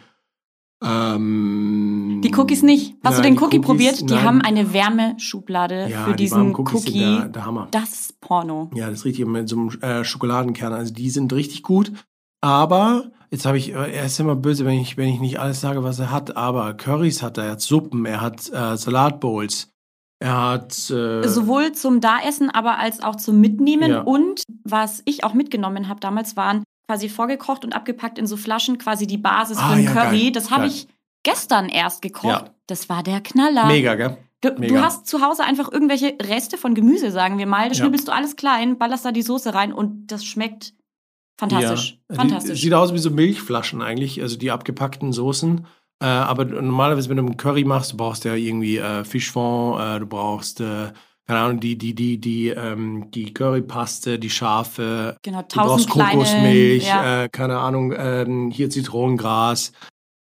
ähm, 0.83 2.21
Die 2.23 2.33
Cookies 2.35 2.63
nicht. 2.63 2.97
Hast 3.05 3.19
du 3.19 3.23
Nein, 3.23 3.33
den 3.33 3.37
die 3.37 3.45
Cookie 3.45 3.59
Cookies, 3.59 3.67
probiert? 3.67 4.01
Die 4.01 4.15
nein. 4.15 4.25
haben 4.25 4.41
eine 4.41 4.73
Wärmeschublade 4.73 5.89
ja, 5.91 6.05
für 6.05 6.13
die 6.13 6.25
diesen 6.25 6.55
Cookie. 6.55 6.99
Der, 6.99 7.29
der 7.29 7.47
Hammer. 7.47 7.69
Das 7.71 7.93
ist 7.93 8.21
Porno. 8.21 8.71
Ja, 8.75 8.89
das 8.89 9.01
ist 9.01 9.05
richtig 9.05 9.27
mit 9.27 9.49
so 9.49 9.57
einem 9.57 9.69
äh, 9.81 10.05
Schokoladenkern. 10.05 10.73
Also 10.73 10.93
die 10.93 11.11
sind 11.11 11.33
richtig 11.33 11.63
gut. 11.63 11.93
Aber 12.41 13.11
jetzt 13.31 13.47
habe 13.47 13.59
ich, 13.59 13.71
äh, 13.75 13.93
er 13.97 14.05
ist 14.07 14.19
immer 14.21 14.37
böse, 14.37 14.65
wenn 14.65 14.79
ich, 14.79 14.97
wenn 14.97 15.09
ich 15.09 15.21
nicht 15.21 15.39
alles 15.41 15.61
sage, 15.61 15.83
was 15.83 15.99
er 15.99 16.11
hat. 16.11 16.37
Aber 16.37 16.75
Currys 16.75 17.23
hat 17.23 17.39
er, 17.39 17.45
er 17.45 17.51
hat 17.53 17.61
Suppen, 17.61 18.07
er 18.07 18.21
hat 18.21 18.49
äh, 18.53 18.77
Salatbowls, 18.77 19.69
er 20.21 20.51
hat 20.51 20.73
äh, 20.91 21.27
Sowohl 21.29 21.73
zum 21.73 22.01
Daessen, 22.01 22.51
aber 22.51 22.79
als 22.79 23.03
auch 23.03 23.17
zum 23.17 23.41
Mitnehmen. 23.41 23.91
Ja. 23.91 24.01
Und 24.03 24.43
was 24.65 25.03
ich 25.05 25.25
auch 25.25 25.35
mitgenommen 25.35 25.89
habe 25.89 26.01
damals, 26.01 26.37
waren 26.37 26.65
quasi 26.91 27.09
vorgekocht 27.09 27.65
und 27.65 27.75
abgepackt 27.75 28.19
in 28.19 28.27
so 28.27 28.37
Flaschen, 28.37 28.79
quasi 28.79 29.07
die 29.07 29.19
Basis 29.19 29.59
Ah, 29.59 29.75
für 29.75 29.81
ja, 29.81 29.93
Curry. 29.93 30.23
geil, 30.25 30.33
Das 30.33 30.51
habe 30.51 30.67
ich 30.67 30.89
gestern 31.23 31.69
erst 31.69 32.03
gekocht. 32.03 32.25
Ja. 32.47 32.51
Das 32.67 32.89
war 32.89 33.03
der 33.03 33.21
Knaller. 33.21 33.67
mega, 33.67 33.95
gell? 33.95 34.17
Du, 34.41 34.51
du 34.51 34.81
hast 34.81 35.07
zu 35.09 35.21
Hause 35.21 35.43
einfach 35.45 35.71
irgendwelche 35.73 36.17
Reste 36.23 36.57
von 36.59 36.75
Gemüse, 36.75 37.11
sagen 37.11 37.39
wir 37.39 37.47
mal. 37.47 37.63
Da 37.69 37.75
Ja. 37.75 37.75
schnibbelst 37.75 38.07
du 38.07 38.13
alles 38.13 38.37
klein, 38.37 38.79
ballerst 38.79 39.05
da 39.05 39.11
die 39.11 39.23
Soße 39.23 39.53
rein 39.53 39.73
und 39.73 40.07
das 40.13 40.25
schmeckt 40.25 40.75
Fantastisch. 41.39 41.99
Ja, 42.11 42.17
Fantastisch. 42.17 42.57
Die, 42.59 42.63
sieht 42.67 42.75
aus 42.75 42.93
wie 42.93 42.99
so 42.99 43.11
Milchflaschen 43.11 43.81
eigentlich, 43.83 44.21
also 44.23 44.37
die 44.37 44.51
abgepackten 44.51 45.13
Soßen. 45.13 45.67
Äh, 46.01 46.07
aber 46.07 46.45
normalerweise, 46.45 47.09
wenn 47.09 47.17
du 47.17 47.25
einen 47.27 47.37
Curry 47.37 47.65
machst, 47.65 47.93
du 47.93 47.97
brauchst 47.97 48.25
ja 48.25 48.35
irgendwie 48.35 48.79
äh, 48.79 49.05
Fischfond, 49.05 49.81
äh, 49.81 49.99
du 50.01 50.07
brauchst, 50.07 50.61
äh, 50.61 50.93
keine 51.27 51.41
Ahnung, 51.41 51.61
die, 51.61 51.77
die, 51.77 51.95
die, 51.95 52.19
die, 52.21 52.49
ähm, 52.49 53.11
die 53.13 53.33
Currypaste, 53.35 54.19
die 54.19 54.31
Schafe. 54.31 55.17
Genau, 55.23 55.43
Du 55.43 55.57
brauchst 55.57 55.89
tausend 55.89 55.91
kleine. 55.91 56.13
Kokosmilch, 56.13 56.87
ja. 56.89 57.25
äh, 57.25 57.29
keine 57.29 57.59
Ahnung, 57.59 57.93
ähm, 57.97 58.51
hier 58.51 58.71
Zitronengras. 58.71 59.73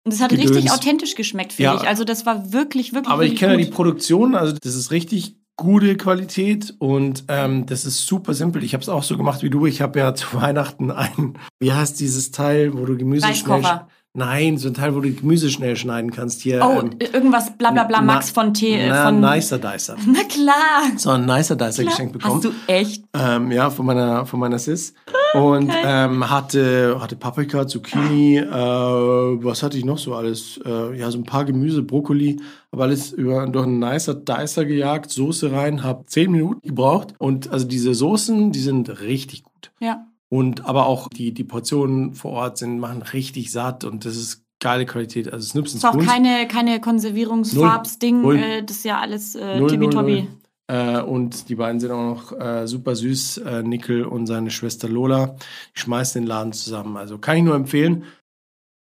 Und 0.05 0.13
es 0.13 0.21
hat 0.21 0.29
Gedöns. 0.31 0.49
richtig 0.51 0.71
authentisch 0.71 1.15
geschmeckt, 1.15 1.53
finde 1.53 1.73
Ja. 1.73 1.81
ich. 1.81 1.87
Also 1.87 2.03
das 2.05 2.25
war 2.25 2.51
wirklich, 2.53 2.93
wirklich, 2.93 3.11
Aber 3.11 3.23
ich 3.23 3.35
kenne 3.35 3.53
ja 3.53 3.59
die. 3.59 3.65
Produktion, 3.65 4.33
also 4.35 4.55
das 4.61 4.75
ist 4.75 4.91
richtig 4.91 5.35
gute 5.59 5.97
Qualität 5.97 6.73
und 6.79 7.25
ähm, 7.27 7.65
das 7.65 7.85
ist 7.85 8.05
super 8.07 8.33
simpel. 8.33 8.63
Ich 8.63 8.73
habe 8.73 8.81
es 8.81 8.87
auch 8.87 9.03
so 9.03 9.17
gemacht 9.17 9.43
wie 9.43 9.49
du. 9.49 9.65
Ich 9.65 9.81
habe 9.81 9.99
ja 9.99 10.15
zu 10.15 10.33
Weihnachten 10.33 10.89
ein, 10.89 11.37
wie 11.59 11.73
heißt 11.73 11.99
dieses 11.99 12.31
Teil, 12.31 12.73
wo 12.77 12.85
du 12.85 12.97
Gemüse 12.97 13.33
schnell... 13.33 13.61
Nein, 14.13 14.57
so 14.57 14.69
ein 14.69 14.73
Teil, 14.73 14.95
wo 14.95 15.01
du 15.01 15.13
Gemüse 15.13 15.51
schnell 15.51 15.75
schneiden 15.75 16.09
kannst. 16.09 16.41
Hier, 16.41 16.65
Oh, 16.65 16.79
ähm, 16.79 16.89
irgendwas 17.13 17.55
bla 17.55 17.69
bla 17.69 17.83
bla 17.83 18.01
Max 18.01 18.31
von 18.31 18.55
T. 18.55 18.73
äh, 18.73 18.89
na, 18.89 19.05
von, 19.05 19.19
Nicer 19.19 19.59
Dicer. 19.59 19.97
Na 20.07 20.23
klar. 20.23 20.97
So 20.97 21.11
ein 21.11 21.25
Nicer 21.25 21.55
Dicer 21.55 21.83
klar. 21.83 21.91
geschenkt 21.91 22.13
bekommen. 22.13 22.35
Hast 22.35 22.45
du 22.45 22.51
echt? 22.65 23.03
Ähm, 23.13 23.51
ja, 23.51 23.69
von 23.69 23.85
meiner, 23.85 24.25
von 24.25 24.39
meiner 24.39 24.57
Sis. 24.57 24.95
Und 25.33 25.71
ähm, 25.83 26.29
hatte, 26.29 26.97
hatte 26.99 27.15
Paprika, 27.15 27.67
Zucchini, 27.67 28.37
äh, 28.37 28.49
was 28.49 29.61
hatte 29.61 29.77
ich 29.77 29.85
noch 29.85 29.97
so 29.97 30.15
alles? 30.15 30.59
Äh, 30.65 30.97
ja, 30.97 31.11
so 31.11 31.19
ein 31.19 31.23
paar 31.23 31.45
Gemüse, 31.45 31.83
Brokkoli, 31.83 32.39
aber 32.71 32.83
alles 32.83 33.11
über 33.11 33.45
durch 33.47 33.65
einen 33.65 33.79
nicer 33.79 34.15
Dicer 34.15 34.65
gejagt, 34.65 35.11
Soße 35.11 35.51
rein, 35.51 35.83
hab 35.83 36.09
zehn 36.09 36.31
Minuten 36.31 36.67
gebraucht. 36.67 37.13
Und 37.19 37.51
also 37.51 37.67
diese 37.67 37.93
Soßen, 37.93 38.51
die 38.51 38.59
sind 38.59 39.01
richtig 39.01 39.43
gut. 39.43 39.71
Ja. 39.79 40.05
Und 40.29 40.65
aber 40.65 40.85
auch 40.85 41.09
die, 41.09 41.33
die 41.33 41.43
Portionen 41.43 42.13
vor 42.13 42.31
Ort 42.31 42.57
sind, 42.57 42.79
machen 42.79 43.01
richtig 43.01 43.51
satt 43.51 43.83
und 43.83 44.05
das 44.05 44.15
ist 44.15 44.43
geile 44.59 44.85
Qualität. 44.85 45.31
Also 45.31 45.47
Snips 45.47 45.73
Ist 45.73 45.85
auch 45.85 45.97
keine, 45.97 46.47
keine 46.47 46.79
Konservierungsfarbsding. 46.79 48.31
Äh, 48.31 48.63
das 48.63 48.77
ist 48.77 48.85
ja 48.85 48.99
alles 48.99 49.35
äh, 49.35 49.59
null. 49.59 50.27
Äh, 50.69 51.01
und 51.01 51.49
die 51.49 51.55
beiden 51.55 51.79
sind 51.79 51.91
auch 51.91 52.31
noch 52.31 52.39
äh, 52.39 52.67
super 52.67 52.95
süß, 52.95 53.37
äh, 53.39 53.63
Nickel 53.63 54.05
und 54.05 54.27
seine 54.27 54.51
Schwester 54.51 54.87
Lola. 54.87 55.35
Die 55.75 55.79
schmeißen 55.79 56.21
den 56.21 56.27
Laden 56.27 56.53
zusammen. 56.53 56.95
Also 56.95 57.17
kann 57.17 57.37
ich 57.37 57.43
nur 57.43 57.55
empfehlen. 57.55 58.03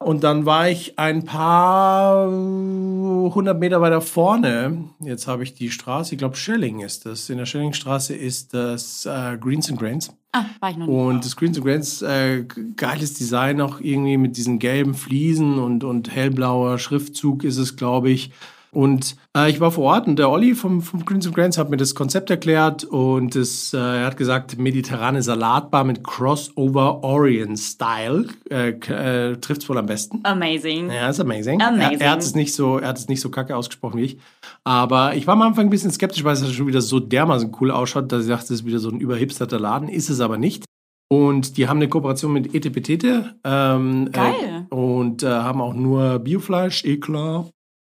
Und 0.00 0.22
dann 0.22 0.46
war 0.46 0.68
ich 0.68 0.96
ein 0.98 1.24
paar 1.24 2.28
hundert 2.28 3.58
Meter 3.58 3.80
weiter 3.80 4.00
vorne. 4.00 4.84
Jetzt 5.00 5.26
habe 5.26 5.42
ich 5.42 5.54
die 5.54 5.70
Straße, 5.70 6.14
ich 6.14 6.18
glaube 6.18 6.36
Schilling 6.36 6.80
ist 6.80 7.04
das. 7.04 7.28
In 7.30 7.38
der 7.38 7.46
Schillingstraße 7.46 8.14
ist 8.14 8.54
das 8.54 9.06
äh, 9.06 9.36
Greens 9.40 9.68
and 9.70 9.80
Grains. 9.80 10.12
Ah, 10.32 10.44
war 10.60 10.70
ich 10.70 10.76
noch 10.76 10.86
nicht. 10.86 10.94
Und 10.94 11.24
das 11.24 11.34
Greens 11.34 11.56
and 11.56 11.66
Grains, 11.66 12.02
äh, 12.02 12.44
geiles 12.76 13.14
Design 13.14 13.60
auch 13.60 13.80
irgendwie 13.80 14.18
mit 14.18 14.36
diesen 14.36 14.60
gelben 14.60 14.94
Fliesen 14.94 15.58
und, 15.58 15.82
und 15.82 16.14
hellblauer 16.14 16.78
Schriftzug 16.78 17.42
ist 17.42 17.56
es, 17.56 17.74
glaube 17.76 18.10
ich. 18.10 18.30
Und 18.70 19.16
äh, 19.36 19.50
ich 19.50 19.60
war 19.60 19.70
vor 19.70 19.84
Ort 19.84 20.06
und 20.06 20.18
der 20.18 20.30
Olli 20.30 20.54
vom, 20.54 20.82
vom 20.82 21.04
Greens 21.04 21.26
and 21.26 21.34
Grains 21.34 21.58
hat 21.58 21.70
mir 21.70 21.76
das 21.76 21.94
Konzept 21.94 22.28
erklärt 22.30 22.84
und 22.84 23.34
das, 23.34 23.72
äh, 23.72 23.78
er 23.78 24.06
hat 24.06 24.16
gesagt, 24.16 24.58
mediterrane 24.58 25.22
Salatbar 25.22 25.84
mit 25.84 26.04
Crossover 26.04 27.02
Orient 27.02 27.58
Style 27.58 28.26
äh, 28.50 28.70
äh, 28.70 29.36
trifft 29.36 29.62
es 29.62 29.68
wohl 29.68 29.78
am 29.78 29.86
besten. 29.86 30.20
Amazing. 30.24 30.90
Ja, 30.90 31.08
ist 31.08 31.20
amazing. 31.20 31.62
Amazing. 31.62 32.00
Er, 32.00 32.06
er 32.06 32.10
hat 32.10 32.20
es 32.20 32.34
nicht 32.34 32.54
so, 32.54 32.78
er 32.78 32.88
hat 32.88 32.98
es 32.98 33.08
nicht 33.08 33.20
so 33.20 33.30
kacke 33.30 33.56
ausgesprochen 33.56 33.98
wie 33.98 34.04
ich. 34.04 34.18
Aber 34.64 35.14
ich 35.14 35.26
war 35.26 35.34
am 35.34 35.42
Anfang 35.42 35.66
ein 35.66 35.70
bisschen 35.70 35.90
skeptisch, 35.90 36.24
weil 36.24 36.34
es 36.34 36.52
schon 36.52 36.66
wieder 36.66 36.82
so 36.82 37.00
dermaßen 37.00 37.54
cool 37.60 37.70
ausschaut, 37.70 38.12
dass 38.12 38.24
ich 38.24 38.28
dachte, 38.28 38.48
das 38.48 38.60
ist 38.60 38.66
wieder 38.66 38.78
so 38.78 38.90
ein 38.90 39.00
überhipsterter 39.00 39.58
Laden. 39.58 39.88
Ist 39.88 40.10
es 40.10 40.20
aber 40.20 40.36
nicht. 40.36 40.64
Und 41.10 41.56
die 41.56 41.68
haben 41.68 41.78
eine 41.78 41.88
Kooperation 41.88 42.32
mit 42.34 42.54
Etepetete. 42.54 43.34
Ähm, 43.42 44.10
Geil. 44.12 44.66
Äh, 44.70 44.74
und 44.74 45.22
äh, 45.22 45.28
haben 45.28 45.62
auch 45.62 45.72
nur 45.72 46.18
Biofleisch, 46.18 46.84
eh 46.84 46.98
klar. 46.98 47.46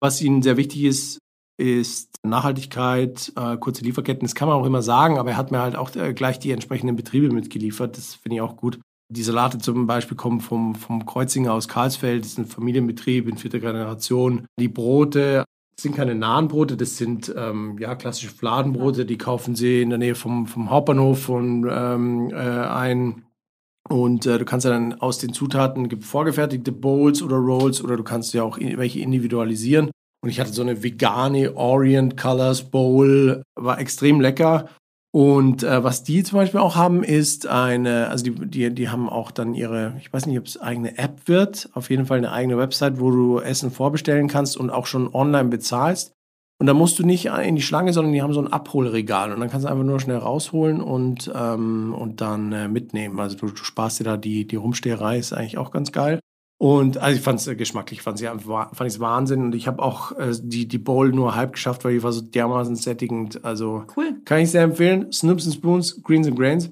Was 0.05 0.21
ihnen 0.21 0.43
sehr 0.43 0.55
wichtig 0.55 0.83
ist, 0.83 1.17
ist 1.57 2.09
Nachhaltigkeit, 2.21 3.33
äh, 3.35 3.57
kurze 3.57 3.83
Lieferketten. 3.83 4.21
Das 4.27 4.35
kann 4.35 4.47
man 4.47 4.57
auch 4.61 4.65
immer 4.67 4.83
sagen, 4.83 5.17
aber 5.17 5.31
er 5.31 5.37
hat 5.37 5.49
mir 5.49 5.61
halt 5.61 5.75
auch 5.75 5.95
äh, 5.95 6.13
gleich 6.13 6.37
die 6.37 6.51
entsprechenden 6.51 6.95
Betriebe 6.95 7.33
mitgeliefert. 7.33 7.97
Das 7.97 8.13
finde 8.13 8.35
ich 8.35 8.41
auch 8.41 8.55
gut. 8.55 8.79
Die 9.11 9.23
Salate 9.23 9.57
zum 9.57 9.87
Beispiel 9.87 10.15
kommen 10.15 10.41
vom, 10.41 10.75
vom 10.75 11.07
Kreuzinger 11.07 11.53
aus 11.53 11.67
Karlsfeld. 11.67 12.23
Das 12.23 12.33
ist 12.33 12.37
ein 12.37 12.45
Familienbetrieb 12.45 13.27
in 13.27 13.37
vierter 13.37 13.59
Generation. 13.59 14.45
Die 14.59 14.67
Brote 14.67 15.43
sind 15.79 15.95
keine 15.95 16.13
nahen 16.13 16.49
Brote, 16.49 16.77
das 16.77 16.97
sind 16.97 17.33
ähm, 17.35 17.77
ja 17.79 17.95
klassische 17.95 18.29
Fladenbrote. 18.29 19.07
Die 19.07 19.17
kaufen 19.17 19.55
sie 19.55 19.81
in 19.81 19.89
der 19.89 19.97
Nähe 19.97 20.13
vom, 20.15 20.45
vom 20.45 20.69
Hauptbahnhof 20.69 21.19
von 21.19 21.67
ähm, 21.67 22.29
äh, 22.31 22.35
ein. 22.35 23.23
Und 23.87 24.25
äh, 24.25 24.39
du 24.39 24.45
kannst 24.45 24.65
dann 24.65 24.93
aus 24.99 25.19
den 25.19 25.33
Zutaten 25.33 25.89
gibt 25.89 26.03
vorgefertigte 26.05 26.71
Bowls 26.71 27.21
oder 27.21 27.35
Rolls 27.37 27.83
oder 27.83 27.97
du 27.97 28.03
kannst 28.03 28.33
ja 28.33 28.41
auch 28.41 28.57
i- 28.57 28.77
welche 28.77 28.99
individualisieren. 28.99 29.91
Und 30.25 30.31
ich 30.31 30.39
hatte 30.39 30.53
so 30.53 30.63
eine 30.63 30.81
vegane 30.81 31.55
Orient 31.55 32.17
Colors 32.17 32.71
Bowl, 32.71 33.43
war 33.53 33.79
extrem 33.79 34.19
lecker. 34.19 34.69
Und 35.13 35.61
äh, 35.61 35.83
was 35.83 36.03
die 36.03 36.23
zum 36.23 36.39
Beispiel 36.39 36.59
auch 36.61 36.75
haben, 36.75 37.03
ist 37.03 37.45
eine, 37.45 38.09
also 38.09 38.23
die, 38.23 38.31
die, 38.31 38.73
die 38.73 38.89
haben 38.89 39.07
auch 39.07 39.29
dann 39.29 39.53
ihre, 39.53 39.93
ich 39.99 40.11
weiß 40.11 40.25
nicht, 40.25 40.39
ob 40.39 40.47
es 40.47 40.59
eigene 40.59 40.97
App 40.97 41.27
wird, 41.27 41.69
auf 41.73 41.91
jeden 41.91 42.07
Fall 42.07 42.17
eine 42.17 42.31
eigene 42.31 42.57
Website, 42.57 42.99
wo 42.99 43.11
du 43.11 43.37
Essen 43.37 43.69
vorbestellen 43.69 44.27
kannst 44.27 44.57
und 44.57 44.71
auch 44.71 44.87
schon 44.87 45.13
online 45.13 45.49
bezahlst. 45.49 46.11
Und 46.59 46.65
da 46.65 46.73
musst 46.73 46.97
du 46.97 47.05
nicht 47.05 47.27
in 47.27 47.55
die 47.55 47.61
Schlange, 47.61 47.93
sondern 47.93 48.11
die 48.11 48.23
haben 48.23 48.33
so 48.33 48.41
ein 48.41 48.51
Abholregal 48.51 49.31
und 49.31 49.39
dann 49.39 49.51
kannst 49.51 49.67
du 49.67 49.69
einfach 49.69 49.85
nur 49.85 49.99
schnell 49.99 50.17
rausholen 50.17 50.81
und, 50.81 51.31
ähm, 51.35 51.93
und 51.95 52.21
dann 52.21 52.51
äh, 52.51 52.67
mitnehmen. 52.67 53.19
Also 53.19 53.37
du, 53.37 53.49
du 53.51 53.63
sparst 53.63 53.99
dir 53.99 54.05
da 54.05 54.17
die, 54.17 54.47
die 54.47 54.55
Rumsteherei, 54.55 55.19
ist 55.19 55.33
eigentlich 55.33 55.59
auch 55.59 55.69
ganz 55.69 55.91
geil. 55.91 56.19
Und 56.57 56.97
also 56.97 57.17
ich 57.17 57.21
fand 57.23 57.39
es 57.39 57.47
äh, 57.47 57.55
geschmacklich, 57.55 58.01
fand 58.01 58.21
ich 58.21 58.27
fand 58.27 58.81
ich's 58.85 58.99
Wahnsinn. 58.99 59.43
Und 59.43 59.55
ich 59.55 59.67
habe 59.67 59.81
auch 59.83 60.13
äh, 60.13 60.33
die, 60.41 60.67
die 60.67 60.77
Bowl 60.77 61.11
nur 61.11 61.35
halb 61.35 61.53
geschafft, 61.53 61.83
weil 61.83 61.93
die 61.93 62.03
war 62.03 62.13
so 62.13 62.21
dermaßen 62.21 62.75
sättigend. 62.75 63.43
Also 63.43 63.83
Cool. 63.95 64.15
kann 64.25 64.39
ich 64.39 64.51
sehr 64.51 64.63
empfehlen. 64.63 65.11
Snips 65.11 65.45
and 65.45 65.55
Spoons, 65.55 66.01
Greens 66.03 66.27
and 66.27 66.37
Grains. 66.37 66.71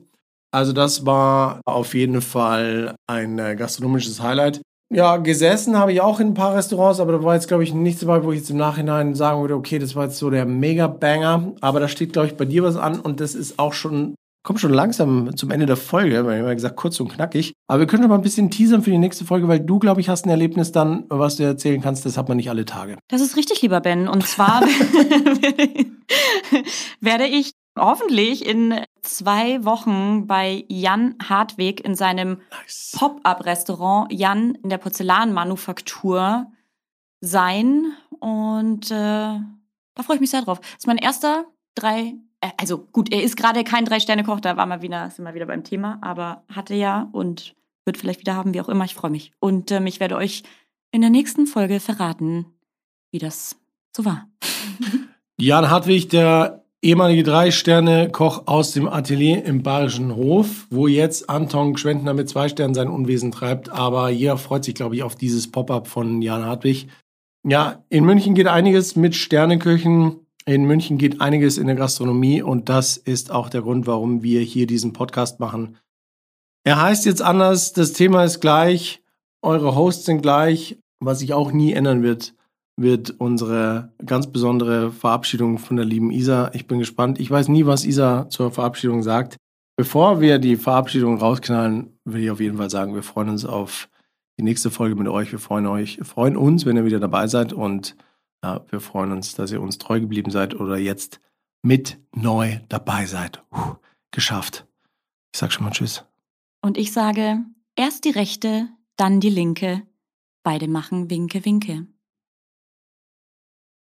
Also 0.51 0.71
das 0.71 1.05
war 1.05 1.61
auf 1.65 1.95
jeden 1.95 2.21
Fall 2.21 2.95
ein 3.07 3.39
äh, 3.39 3.55
gastronomisches 3.55 4.21
Highlight. 4.21 4.61
Ja, 4.93 5.17
gesessen 5.17 5.77
habe 5.79 5.91
ich 5.91 6.01
auch 6.01 6.19
in 6.19 6.27
ein 6.27 6.33
paar 6.35 6.55
Restaurants, 6.55 6.99
aber 6.99 7.13
da 7.13 7.23
war 7.23 7.33
jetzt, 7.33 7.47
glaube 7.47 7.63
ich, 7.63 7.73
nichts 7.73 8.01
dabei, 8.01 8.23
wo 8.23 8.31
ich 8.31 8.39
jetzt 8.41 8.51
im 8.51 8.57
Nachhinein 8.57 9.15
sagen 9.15 9.41
würde, 9.41 9.55
okay, 9.55 9.79
das 9.79 9.95
war 9.95 10.05
jetzt 10.05 10.19
so 10.19 10.29
der 10.29 10.45
Mega-Banger. 10.45 11.53
Aber 11.61 11.79
da 11.79 11.87
steht, 11.87 12.13
glaube 12.13 12.27
ich, 12.27 12.37
bei 12.37 12.45
dir 12.45 12.61
was 12.61 12.75
an 12.75 12.99
und 12.99 13.19
das 13.19 13.33
ist 13.33 13.57
auch 13.57 13.73
schon, 13.73 14.13
kommt 14.43 14.59
schon 14.59 14.73
langsam 14.73 15.35
zum 15.35 15.51
Ende 15.51 15.65
der 15.65 15.77
Folge, 15.77 16.25
weil 16.25 16.35
ich 16.35 16.41
immer 16.41 16.53
gesagt, 16.53 16.75
kurz 16.75 16.99
und 16.99 17.07
knackig. 17.07 17.53
Aber 17.67 17.79
wir 17.79 17.87
können 17.87 18.03
schon 18.03 18.09
mal 18.09 18.15
ein 18.15 18.21
bisschen 18.21 18.51
teasern 18.51 18.83
für 18.83 18.91
die 18.91 18.97
nächste 18.97 19.25
Folge, 19.25 19.47
weil 19.47 19.61
du, 19.61 19.79
glaube 19.79 20.01
ich, 20.01 20.09
hast 20.09 20.25
ein 20.25 20.29
Erlebnis 20.29 20.71
dann, 20.71 21.05
was 21.09 21.37
du 21.37 21.43
erzählen 21.43 21.81
kannst, 21.81 22.05
das 22.05 22.17
hat 22.17 22.27
man 22.27 22.37
nicht 22.37 22.49
alle 22.49 22.65
Tage. 22.65 22.97
Das 23.07 23.21
ist 23.21 23.37
richtig, 23.37 23.61
lieber 23.61 23.79
Ben. 23.79 24.07
Und 24.07 24.27
zwar 24.27 24.61
werde 26.99 27.25
ich 27.25 27.53
hoffentlich 27.79 28.45
in 28.45 28.81
zwei 29.01 29.63
Wochen 29.65 30.27
bei 30.27 30.65
Jan 30.67 31.15
Hartweg 31.23 31.83
in 31.83 31.95
seinem 31.95 32.41
Nice. 32.51 32.95
Pop-up-Restaurant 32.97 34.11
Jan 34.11 34.55
in 34.61 34.69
der 34.69 34.77
Porzellanmanufaktur 34.77 36.51
sein. 37.21 37.93
Und 38.19 38.91
äh, 38.91 39.39
da 39.95 40.03
freue 40.03 40.15
ich 40.15 40.21
mich 40.21 40.31
sehr 40.31 40.41
drauf. 40.41 40.59
Das 40.59 40.79
ist 40.79 40.87
mein 40.87 40.97
erster 40.97 41.45
drei. 41.75 42.15
Äh, 42.43 42.51
also 42.57 42.79
gut, 42.91 43.11
er 43.11 43.23
ist 43.23 43.37
gerade 43.37 43.63
kein 43.63 43.85
Drei-Sterne-Koch, 43.85 44.41
da 44.41 44.57
war 44.57 44.65
mal 44.65 44.81
wieder, 44.81 45.09
sind 45.09 45.25
wir 45.25 45.33
wieder 45.33 45.45
beim 45.45 45.63
Thema, 45.63 45.97
aber 46.01 46.43
hatte 46.53 46.75
ja 46.75 47.09
und 47.11 47.55
wird 47.85 47.97
vielleicht 47.97 48.19
wieder 48.19 48.35
haben, 48.35 48.53
wie 48.53 48.61
auch 48.61 48.69
immer. 48.69 48.85
Ich 48.85 48.95
freue 48.95 49.11
mich. 49.11 49.31
Und 49.39 49.71
ähm, 49.71 49.87
ich 49.87 49.99
werde 49.99 50.15
euch 50.15 50.43
in 50.91 51.01
der 51.01 51.09
nächsten 51.09 51.47
Folge 51.47 51.79
verraten, 51.79 52.45
wie 53.11 53.19
das 53.19 53.55
so 53.95 54.05
war. 54.05 54.27
Jan 55.39 55.69
Hartwig, 55.69 56.09
der 56.09 56.63
ehemalige 56.81 57.23
Drei-Sterne-Koch 57.23 58.43
aus 58.45 58.71
dem 58.71 58.87
Atelier 58.87 59.43
im 59.45 59.63
Bayerischen 59.63 60.15
Hof, 60.15 60.67
wo 60.69 60.87
jetzt 60.87 61.29
Anton 61.29 61.73
Gschwendner 61.73 62.13
mit 62.13 62.29
zwei 62.29 62.49
Sternen 62.49 62.73
sein 62.73 62.89
Unwesen 62.89 63.31
treibt. 63.31 63.69
Aber 63.69 64.09
jeder 64.09 64.37
freut 64.37 64.65
sich, 64.65 64.75
glaube 64.75 64.95
ich, 64.95 65.03
auf 65.03 65.15
dieses 65.15 65.49
Pop-up 65.49 65.87
von 65.87 66.21
Jan 66.21 66.45
Hartwig. 66.45 66.87
Ja, 67.45 67.83
in 67.89 68.05
München 68.05 68.35
geht 68.35 68.47
einiges 68.47 68.95
mit 68.95 69.15
Sterneköchen. 69.15 70.22
In 70.45 70.65
München 70.65 70.97
geht 70.97 71.21
einiges 71.21 71.57
in 71.57 71.67
der 71.67 71.75
Gastronomie 71.75 72.41
und 72.41 72.69
das 72.69 72.97
ist 72.97 73.31
auch 73.31 73.49
der 73.49 73.61
Grund, 73.61 73.87
warum 73.87 74.23
wir 74.23 74.41
hier 74.41 74.67
diesen 74.67 74.93
Podcast 74.93 75.39
machen. 75.39 75.77
Er 76.65 76.81
heißt 76.81 77.05
jetzt 77.05 77.21
anders, 77.21 77.73
das 77.73 77.93
Thema 77.93 78.23
ist 78.23 78.39
gleich, 78.39 79.01
eure 79.41 79.75
Hosts 79.75 80.05
sind 80.05 80.21
gleich, 80.21 80.77
was 80.99 81.19
sich 81.19 81.33
auch 81.33 81.51
nie 81.51 81.73
ändern 81.73 82.03
wird 82.03 82.33
wird 82.75 83.11
unsere 83.19 83.93
ganz 84.05 84.27
besondere 84.27 84.91
Verabschiedung 84.91 85.57
von 85.59 85.77
der 85.77 85.85
lieben 85.85 86.11
Isa. 86.11 86.51
Ich 86.53 86.67
bin 86.67 86.79
gespannt. 86.79 87.19
Ich 87.19 87.29
weiß 87.29 87.47
nie, 87.47 87.65
was 87.65 87.85
Isa 87.85 88.27
zur 88.29 88.51
Verabschiedung 88.51 89.03
sagt. 89.03 89.37
Bevor 89.75 90.21
wir 90.21 90.39
die 90.39 90.55
Verabschiedung 90.55 91.17
rausknallen, 91.17 91.97
will 92.05 92.23
ich 92.23 92.31
auf 92.31 92.39
jeden 92.39 92.57
Fall 92.57 92.69
sagen, 92.69 92.95
wir 92.95 93.03
freuen 93.03 93.29
uns 93.29 93.45
auf 93.45 93.89
die 94.39 94.43
nächste 94.43 94.71
Folge 94.71 94.95
mit 94.95 95.07
euch. 95.07 95.31
Wir 95.31 95.39
freuen 95.39 95.67
euch, 95.67 95.99
freuen 96.03 96.37
uns, 96.37 96.65
wenn 96.65 96.77
ihr 96.77 96.85
wieder 96.85 96.99
dabei 96.99 97.27
seid 97.27 97.53
und 97.53 97.95
wir 98.43 98.79
freuen 98.79 99.11
uns, 99.11 99.35
dass 99.35 99.51
ihr 99.51 99.61
uns 99.61 99.77
treu 99.77 99.99
geblieben 99.99 100.31
seid 100.31 100.53
oder 100.55 100.77
jetzt 100.77 101.19
mit 101.61 101.99
neu 102.13 102.59
dabei 102.69 103.05
seid. 103.05 103.41
Puh, 103.49 103.75
geschafft. 104.11 104.67
Ich 105.33 105.39
sag 105.39 105.51
schon 105.51 105.63
mal 105.63 105.71
Tschüss. 105.71 106.05
Und 106.61 106.77
ich 106.77 106.91
sage, 106.91 107.39
erst 107.75 108.05
die 108.05 108.11
rechte, 108.11 108.69
dann 108.97 109.19
die 109.19 109.29
linke. 109.29 109.83
Beide 110.43 110.67
machen 110.67 111.09
Winke, 111.09 111.45
Winke. 111.45 111.87